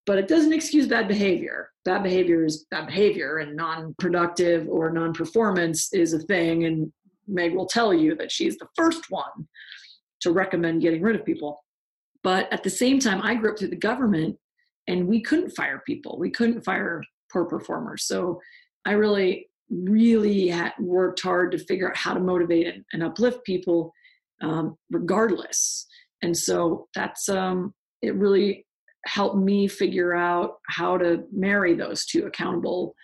but 0.04 0.18
it 0.18 0.28
doesn't 0.28 0.52
excuse 0.52 0.88
bad 0.88 1.06
behavior. 1.06 1.70
Bad 1.84 2.02
behavior 2.02 2.44
is 2.44 2.66
bad 2.70 2.86
behavior 2.86 3.38
and 3.38 3.56
non-productive 3.56 4.68
or 4.68 4.90
non-performance 4.90 5.92
is 5.92 6.12
a 6.12 6.18
thing 6.18 6.64
and 6.64 6.92
meg 7.28 7.54
will 7.54 7.66
tell 7.66 7.94
you 7.94 8.16
that 8.16 8.32
she's 8.32 8.58
the 8.58 8.66
first 8.76 9.10
one 9.10 9.46
to 10.20 10.32
recommend 10.32 10.82
getting 10.82 11.02
rid 11.02 11.16
of 11.16 11.24
people. 11.24 11.64
But 12.22 12.52
at 12.52 12.62
the 12.62 12.70
same 12.70 12.98
time 12.98 13.20
i 13.22 13.34
grew 13.34 13.52
up 13.52 13.58
through 13.58 13.68
the 13.68 13.76
government 13.76 14.36
and 14.92 15.08
we 15.08 15.22
couldn't 15.22 15.56
fire 15.56 15.82
people. 15.86 16.18
We 16.18 16.30
couldn't 16.30 16.64
fire 16.64 17.02
poor 17.32 17.46
performers. 17.46 18.04
So 18.04 18.40
i 18.84 18.92
really 18.92 19.48
really 19.70 20.52
worked 20.78 21.22
hard 21.22 21.50
to 21.50 21.58
figure 21.58 21.88
out 21.88 21.96
how 21.96 22.12
to 22.12 22.20
motivate 22.20 22.66
and, 22.66 22.84
and 22.92 23.02
uplift 23.02 23.42
people 23.44 23.90
um, 24.42 24.76
regardless. 24.90 25.86
And 26.20 26.36
so 26.36 26.88
that's 26.94 27.30
um, 27.30 27.72
it 28.02 28.14
really 28.16 28.66
helped 29.06 29.38
me 29.38 29.66
figure 29.66 30.14
out 30.14 30.58
how 30.68 30.98
to 30.98 31.24
marry 31.32 31.74
those 31.74 32.04
two 32.04 32.26
accountable 32.26 32.94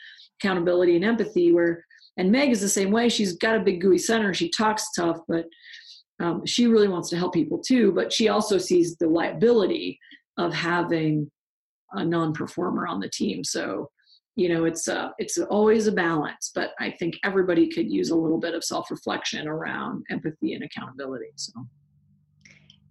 accountability 0.41 0.95
and 0.95 1.05
empathy 1.05 1.53
where 1.53 1.85
and 2.19 2.31
meg 2.31 2.51
is 2.51 2.61
the 2.61 2.69
same 2.69 2.91
way. 2.91 3.09
She's 3.09 3.37
got 3.37 3.57
a 3.57 3.65
big 3.65 3.81
gooey 3.81 3.99
center. 3.99 4.35
She 4.35 4.51
talks 4.51 4.93
tough 4.95 5.19
but 5.27 5.47
um, 6.21 6.45
she 6.45 6.67
really 6.67 6.89
wants 6.89 7.09
to 7.11 7.17
help 7.17 7.33
people 7.33 7.59
too. 7.59 7.93
But 7.93 8.13
she 8.13 8.29
also 8.29 8.59
sees 8.59 8.97
the 8.97 9.09
liability 9.09 9.99
of 10.37 10.53
having 10.53 11.31
a 11.93 12.05
non-performer 12.05 12.87
on 12.87 13.01
the 13.01 13.09
team. 13.09 13.45
So, 13.45 13.91
you 14.37 14.49
know, 14.49 14.65
it's 14.67 14.89
a, 14.89 15.13
it's 15.19 15.39
always 15.39 15.87
a 15.87 15.93
balance, 15.93 16.53
but 16.55 16.71
I 16.79 16.91
think 16.91 17.17
everybody 17.25 17.69
could 17.69 17.91
use 17.91 18.11
a 18.11 18.17
little 18.17 18.39
bit 18.39 18.55
of 18.55 18.63
self-reflection 18.63 19.49
around 19.49 20.05
empathy 20.11 20.55
and 20.55 20.65
accountability. 20.65 21.33
So. 21.37 21.53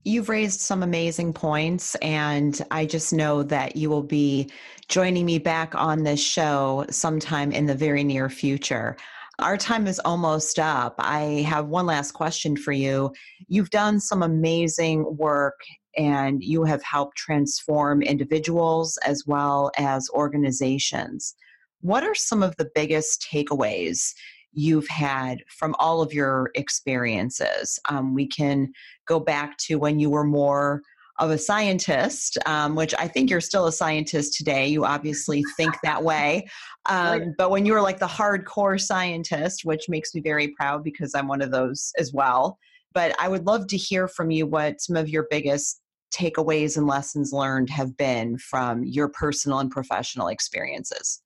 You've 0.03 0.29
raised 0.29 0.61
some 0.61 0.83
amazing 0.83 1.33
points, 1.33 1.95
and 1.95 2.61
I 2.71 2.85
just 2.85 3.11
know 3.11 3.43
that 3.43 3.75
you 3.75 3.89
will 3.89 4.03
be 4.03 4.49
joining 4.87 5.25
me 5.25 5.37
back 5.37 5.75
on 5.75 6.03
this 6.03 6.23
show 6.23 6.85
sometime 6.89 7.51
in 7.51 7.65
the 7.65 7.75
very 7.75 8.05
near 8.05 8.29
future. 8.29 8.95
Our 9.39 9.57
time 9.57 9.85
is 9.85 9.99
almost 9.99 10.59
up. 10.59 10.95
I 10.97 11.45
have 11.47 11.67
one 11.67 11.85
last 11.85 12.13
question 12.13 12.55
for 12.55 12.71
you. 12.71 13.13
You've 13.47 13.69
done 13.69 13.99
some 13.99 14.23
amazing 14.23 15.05
work 15.17 15.59
and 15.97 16.43
you 16.43 16.63
have 16.63 16.83
helped 16.83 17.17
transform 17.17 18.01
individuals 18.01 18.97
as 19.05 19.25
well 19.25 19.71
as 19.77 20.09
organizations. 20.11 21.35
What 21.81 22.03
are 22.03 22.15
some 22.15 22.43
of 22.43 22.55
the 22.57 22.69
biggest 22.75 23.27
takeaways 23.31 24.13
you've 24.53 24.87
had 24.87 25.39
from 25.47 25.75
all 25.79 26.01
of 26.01 26.13
your 26.13 26.51
experiences? 26.55 27.79
Um, 27.89 28.13
we 28.13 28.27
can 28.27 28.71
go 29.07 29.19
back 29.19 29.57
to 29.59 29.75
when 29.75 29.99
you 29.99 30.09
were 30.09 30.23
more 30.23 30.81
of 31.19 31.31
a 31.31 31.37
scientist, 31.37 32.37
um, 32.45 32.75
which 32.75 32.93
I 32.99 33.07
think 33.07 33.29
you're 33.29 33.41
still 33.41 33.65
a 33.65 33.71
scientist 33.71 34.35
today. 34.35 34.67
You 34.67 34.85
obviously 34.85 35.43
think 35.55 35.73
that 35.83 36.03
way. 36.03 36.47
Um, 36.85 37.33
but 37.37 37.49
when 37.49 37.65
you 37.65 37.73
were 37.73 37.81
like 37.81 37.97
the 37.99 38.05
hardcore 38.05 38.79
scientist, 38.79 39.65
which 39.65 39.89
makes 39.89 40.13
me 40.13 40.21
very 40.21 40.49
proud 40.49 40.83
because 40.83 41.15
I'm 41.15 41.27
one 41.27 41.41
of 41.41 41.51
those 41.51 41.91
as 41.97 42.13
well. 42.13 42.59
But 42.93 43.15
I 43.19 43.27
would 43.29 43.45
love 43.45 43.67
to 43.67 43.77
hear 43.77 44.07
from 44.07 44.31
you 44.31 44.45
what 44.45 44.79
some 44.81 44.95
of 44.95 45.09
your 45.09 45.27
biggest 45.29 45.81
takeaways 46.17 46.77
and 46.77 46.87
lessons 46.87 47.31
learned 47.31 47.69
have 47.69 47.95
been 47.97 48.37
from 48.37 48.83
your 48.83 49.09
personal 49.09 49.59
and 49.59 49.69
professional 49.69 50.27
experiences? 50.27 51.21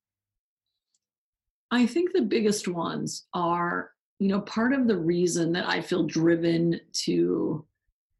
I 1.71 1.86
think 1.86 2.12
the 2.12 2.21
biggest 2.21 2.67
ones 2.67 3.27
are, 3.34 3.91
you 4.19 4.27
know, 4.27 4.41
part 4.41 4.73
of 4.73 4.88
the 4.88 4.97
reason 4.97 5.54
that 5.54 5.67
I 5.67 5.82
feel 5.82 6.04
driven 6.04 6.80
to 7.06 7.65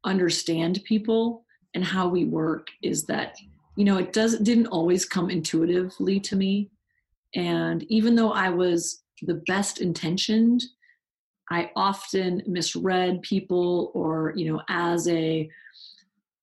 understand 0.04 0.82
people 0.84 1.44
and 1.74 1.84
how 1.84 2.08
we 2.08 2.24
work 2.24 2.68
is 2.82 3.04
that, 3.04 3.36
you 3.76 3.84
know, 3.84 3.98
it 3.98 4.12
does 4.12 4.38
didn't 4.38 4.68
always 4.68 5.04
come 5.04 5.30
intuitively 5.30 6.18
to 6.20 6.36
me. 6.36 6.70
And 7.34 7.84
even 7.84 8.14
though 8.14 8.32
I 8.32 8.48
was 8.48 9.02
the 9.22 9.42
best 9.46 9.80
intentioned, 9.80 10.62
I 11.50 11.70
often 11.76 12.42
misread 12.46 13.22
people 13.22 13.90
or, 13.94 14.32
you 14.34 14.50
know, 14.50 14.62
as 14.68 15.06
a 15.08 15.48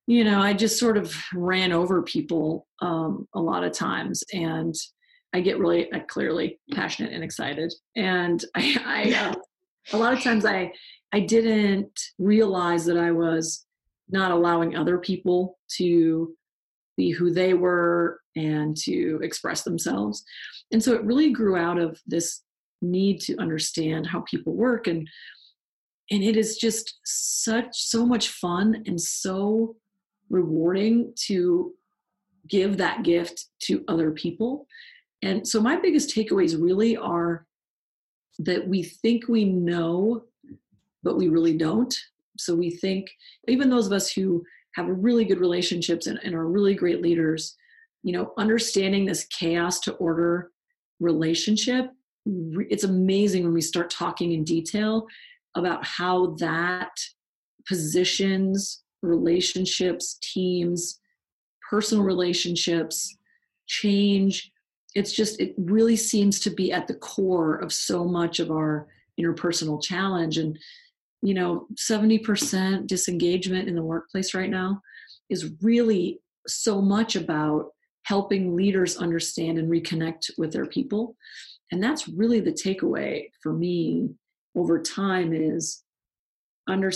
you 0.10 0.24
know, 0.24 0.42
I 0.42 0.54
just 0.54 0.80
sort 0.80 0.98
of 0.98 1.16
ran 1.36 1.72
over 1.72 2.02
people 2.02 2.66
um, 2.82 3.28
a 3.36 3.40
lot 3.40 3.64
of 3.64 3.74
times, 3.74 4.24
and 4.34 4.74
I 5.36 5.40
get 5.40 5.60
really 5.60 5.92
uh, 5.92 6.00
clearly 6.08 6.60
passionate 6.74 7.14
and 7.14 7.24
excited. 7.24 7.72
And 7.96 8.44
I, 8.56 8.82
I 8.84 9.14
uh, 9.14 9.36
a 9.94 9.98
lot 9.98 10.14
of 10.14 10.24
times 10.24 10.46
I, 10.46 10.74
I 11.14 11.20
didn't 11.20 11.92
realize 12.18 12.86
that 12.86 12.98
I 12.98 13.12
was 13.12 13.68
not 14.10 14.32
allowing 14.32 14.76
other 14.76 14.98
people 14.98 15.60
to 15.78 16.34
be 16.98 17.12
who 17.12 17.32
they 17.32 17.54
were 17.54 18.20
and 18.36 18.76
to 18.78 19.20
express 19.22 19.62
themselves. 19.62 20.24
And 20.72 20.84
so 20.84 20.94
it 20.94 21.04
really 21.04 21.32
grew 21.32 21.56
out 21.56 21.78
of 21.78 22.02
this 22.08 22.42
need 22.82 23.22
to 23.22 23.38
understand 23.38 24.08
how 24.08 24.22
people 24.22 24.56
work 24.56 24.88
and 24.88 25.08
and 26.12 26.24
it 26.24 26.36
is 26.36 26.58
just 26.58 26.98
such 27.04 27.68
so 27.74 28.04
much 28.04 28.30
fun 28.30 28.82
and 28.88 29.00
so 29.00 29.76
rewarding 30.30 31.14
to 31.28 31.74
give 32.48 32.78
that 32.78 33.04
gift 33.04 33.46
to 33.60 33.84
other 33.88 34.12
people. 34.12 34.68
And 35.22 35.48
so 35.48 35.62
my 35.62 35.80
biggest 35.80 36.16
takeaways 36.16 36.62
really 36.62 36.96
are 36.96 37.46
that 38.40 38.68
we 38.68 38.84
think 38.84 39.28
we 39.28 39.46
know, 39.46 40.24
but 41.04 41.18
we 41.18 41.28
really 41.28 41.58
don't. 41.58 41.94
So 42.38 42.56
we 42.56 42.70
think, 42.70 43.10
even 43.48 43.70
those 43.70 43.88
of 43.88 43.94
us 43.94 44.12
who 44.12 44.44
have 44.76 44.88
really 44.88 45.26
good 45.26 45.40
relationships 45.40 46.08
and, 46.08 46.20
and 46.24 46.34
are 46.34 46.48
really 46.48 46.74
great 46.74 47.02
leaders, 47.02 47.56
you 48.04 48.14
know, 48.14 48.34
understanding 48.38 49.06
this 49.06 49.26
chaos 49.26 49.82
to 49.82 49.94
order 49.94 50.52
relationship, 51.02 51.92
it's 52.26 52.86
amazing 52.86 53.44
when 53.44 53.54
we 53.54 53.62
start 53.62 53.90
talking 53.90 54.32
in 54.32 54.44
detail 54.44 55.06
about 55.56 55.86
how 55.86 56.36
that 56.40 56.92
positions 57.68 58.84
relationships, 59.02 60.18
teams, 60.22 61.00
personal 61.70 62.04
relationships, 62.04 63.16
change. 63.68 64.52
It's 64.96 65.14
just, 65.14 65.40
it 65.40 65.54
really 65.58 65.96
seems 65.96 66.40
to 66.42 66.50
be 66.50 66.72
at 66.72 66.88
the 66.88 66.96
core 66.96 67.56
of 67.56 67.72
so 67.72 68.06
much 68.06 68.40
of 68.40 68.52
our 68.52 68.88
interpersonal 69.20 69.82
challenge. 69.82 70.38
And, 70.38 70.58
you 71.22 71.34
know, 71.34 71.68
70% 71.76 72.88
disengagement 72.88 73.68
in 73.68 73.76
the 73.76 73.84
workplace 73.84 74.34
right 74.34 74.50
now 74.50 74.82
is 75.30 75.52
really 75.62 76.20
so 76.48 76.82
much 76.82 77.16
about 77.16 77.72
helping 78.04 78.56
leaders 78.56 78.98
understand 78.98 79.60
and 79.60 79.70
reconnect 79.70 80.32
with 80.38 80.52
their 80.52 80.66
people. 80.66 81.16
And 81.72 81.84
that's 81.84 82.08
really 82.08 82.40
the 82.40 82.52
takeaway 82.52 83.30
for 83.44 83.54
me 83.54 84.10
over 84.56 84.82
time 84.82 85.34
is 85.34 85.84
under, 86.68 86.92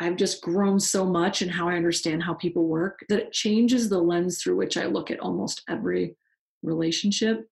I've 0.00 0.16
just 0.16 0.40
grown 0.40 0.80
so 0.80 1.04
much 1.04 1.42
in 1.42 1.48
how 1.50 1.68
I 1.68 1.76
understand 1.76 2.22
how 2.22 2.32
people 2.32 2.66
work 2.66 3.00
that 3.10 3.18
it 3.18 3.32
changes 3.32 3.88
the 3.90 3.98
lens 3.98 4.42
through 4.42 4.56
which 4.56 4.78
I 4.78 4.86
look 4.86 5.10
at 5.10 5.20
almost 5.20 5.62
every 5.68 6.16
relationship, 6.62 7.46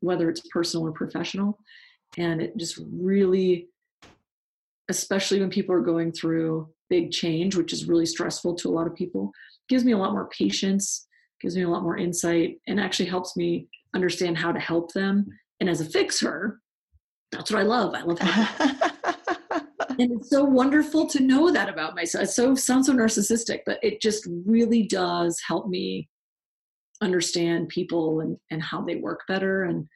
whether 0.00 0.28
it's 0.28 0.42
personal 0.52 0.88
or 0.88 0.92
professional. 0.92 1.58
And 2.18 2.42
it 2.42 2.56
just 2.56 2.80
really, 2.92 3.68
especially 4.88 5.38
when 5.38 5.48
people 5.48 5.76
are 5.76 5.80
going 5.80 6.10
through 6.10 6.68
big 6.90 7.12
change, 7.12 7.54
which 7.54 7.72
is 7.72 7.86
really 7.86 8.06
stressful 8.06 8.56
to 8.56 8.68
a 8.68 8.74
lot 8.74 8.88
of 8.88 8.96
people, 8.96 9.30
gives 9.68 9.84
me 9.84 9.92
a 9.92 9.98
lot 9.98 10.12
more 10.12 10.28
patience, 10.36 11.06
gives 11.40 11.56
me 11.56 11.62
a 11.62 11.68
lot 11.68 11.84
more 11.84 11.96
insight, 11.96 12.58
and 12.66 12.80
actually 12.80 13.08
helps 13.08 13.36
me 13.36 13.68
understand 13.94 14.36
how 14.36 14.50
to 14.50 14.58
help 14.58 14.92
them. 14.92 15.26
And 15.60 15.70
as 15.70 15.80
a 15.80 15.84
fixer, 15.84 16.60
that's 17.30 17.50
what 17.50 17.60
I 17.60 17.62
love. 17.62 17.94
I 17.94 18.02
love. 18.02 18.92
and 19.98 20.12
it's 20.12 20.30
so 20.30 20.44
wonderful 20.44 21.06
to 21.08 21.22
know 21.22 21.50
that 21.50 21.68
about 21.68 21.94
myself. 21.94 22.24
It 22.24 22.30
so 22.30 22.54
sounds 22.54 22.86
so 22.86 22.94
narcissistic, 22.94 23.60
but 23.66 23.78
it 23.82 24.00
just 24.00 24.26
really 24.46 24.82
does 24.84 25.40
help 25.46 25.68
me 25.68 26.08
understand 27.02 27.68
people 27.68 28.20
and, 28.20 28.36
and 28.50 28.62
how 28.62 28.80
they 28.82 28.96
work 28.96 29.22
better 29.28 29.64
and 29.64 29.86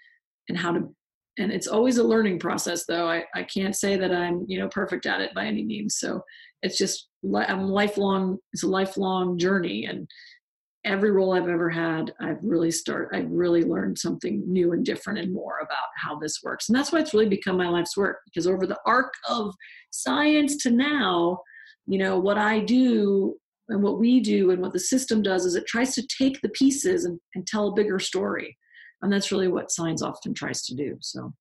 and 0.49 0.59
how 0.59 0.73
to 0.73 0.95
and 1.39 1.53
it's 1.53 1.67
always 1.67 1.99
a 1.99 2.05
learning 2.05 2.39
process 2.39 2.85
though 2.87 3.09
I, 3.09 3.25
I 3.35 3.45
can't 3.45 3.77
say 3.77 3.97
that 3.97 4.13
i'm 4.13 4.45
you 4.49 4.59
know 4.59 4.69
perfect 4.69 5.07
at 5.07 5.21
it 5.21 5.33
by 5.35 5.47
any 5.47 5.65
means 5.65 5.97
so 5.99 6.21
it's 6.63 6.77
just 6.77 7.09
i'm 7.49 7.69
lifelong 7.69 8.39
it's 8.53 8.65
a 8.65 8.69
lifelong 8.69 9.39
journey 9.39 9.87
and 9.87 10.09
every 10.87 11.11
role 11.11 11.35
I've 11.35 11.49
ever 11.49 11.69
had, 11.69 12.15
I've 12.21 12.43
really 12.43 12.71
start 12.71 13.11
I've 13.13 13.31
really 13.31 13.65
learned 13.65 13.99
something 13.99 14.43
new 14.47 14.73
and 14.73 14.85
different 14.85 15.19
and 15.19 15.35
more 15.35 15.59
about 15.59 15.89
how 15.97 16.19
this 16.19 16.41
works. 16.43 16.69
And 16.69 16.77
that's 16.79 16.93
why 16.93 17.01
it's 17.01 17.13
really 17.13 17.29
become 17.29 17.57
my 17.57 17.69
life's 17.69 17.97
work 17.97 18.21
because 18.25 18.47
over 18.47 18.67
the 18.67 18.79
arc 18.87 19.13
of 19.29 19.55
science 19.91 20.57
to 20.59 20.71
now, 20.71 21.41
you 21.87 21.99
know, 21.99 22.19
what 22.19 22.39
I 22.39 22.61
do 22.61 23.35
and 23.69 23.83
what 23.83 23.99
we 23.99 24.21
do 24.21 24.53
and 24.53 24.63
what 24.63 24.73
the 24.73 24.81
system 24.81 25.23
does 25.23 25.45
is 25.45 25.57
it 25.57 25.67
tries 25.67 25.95
to 25.97 26.07
take 26.07 26.41
the 26.41 26.49
pieces 26.51 27.05
and, 27.05 27.19
and 27.35 27.47
tell 27.47 27.69
a 27.69 27.75
bigger 27.75 27.99
story. 27.99 28.57
And 29.03 29.13
that's 29.13 29.33
really 29.33 29.49
what 29.49 29.73
science 29.73 30.03
often 30.03 30.35
tries 30.35 30.65
to 30.67 30.75
do. 30.75 30.97
So 31.01 31.33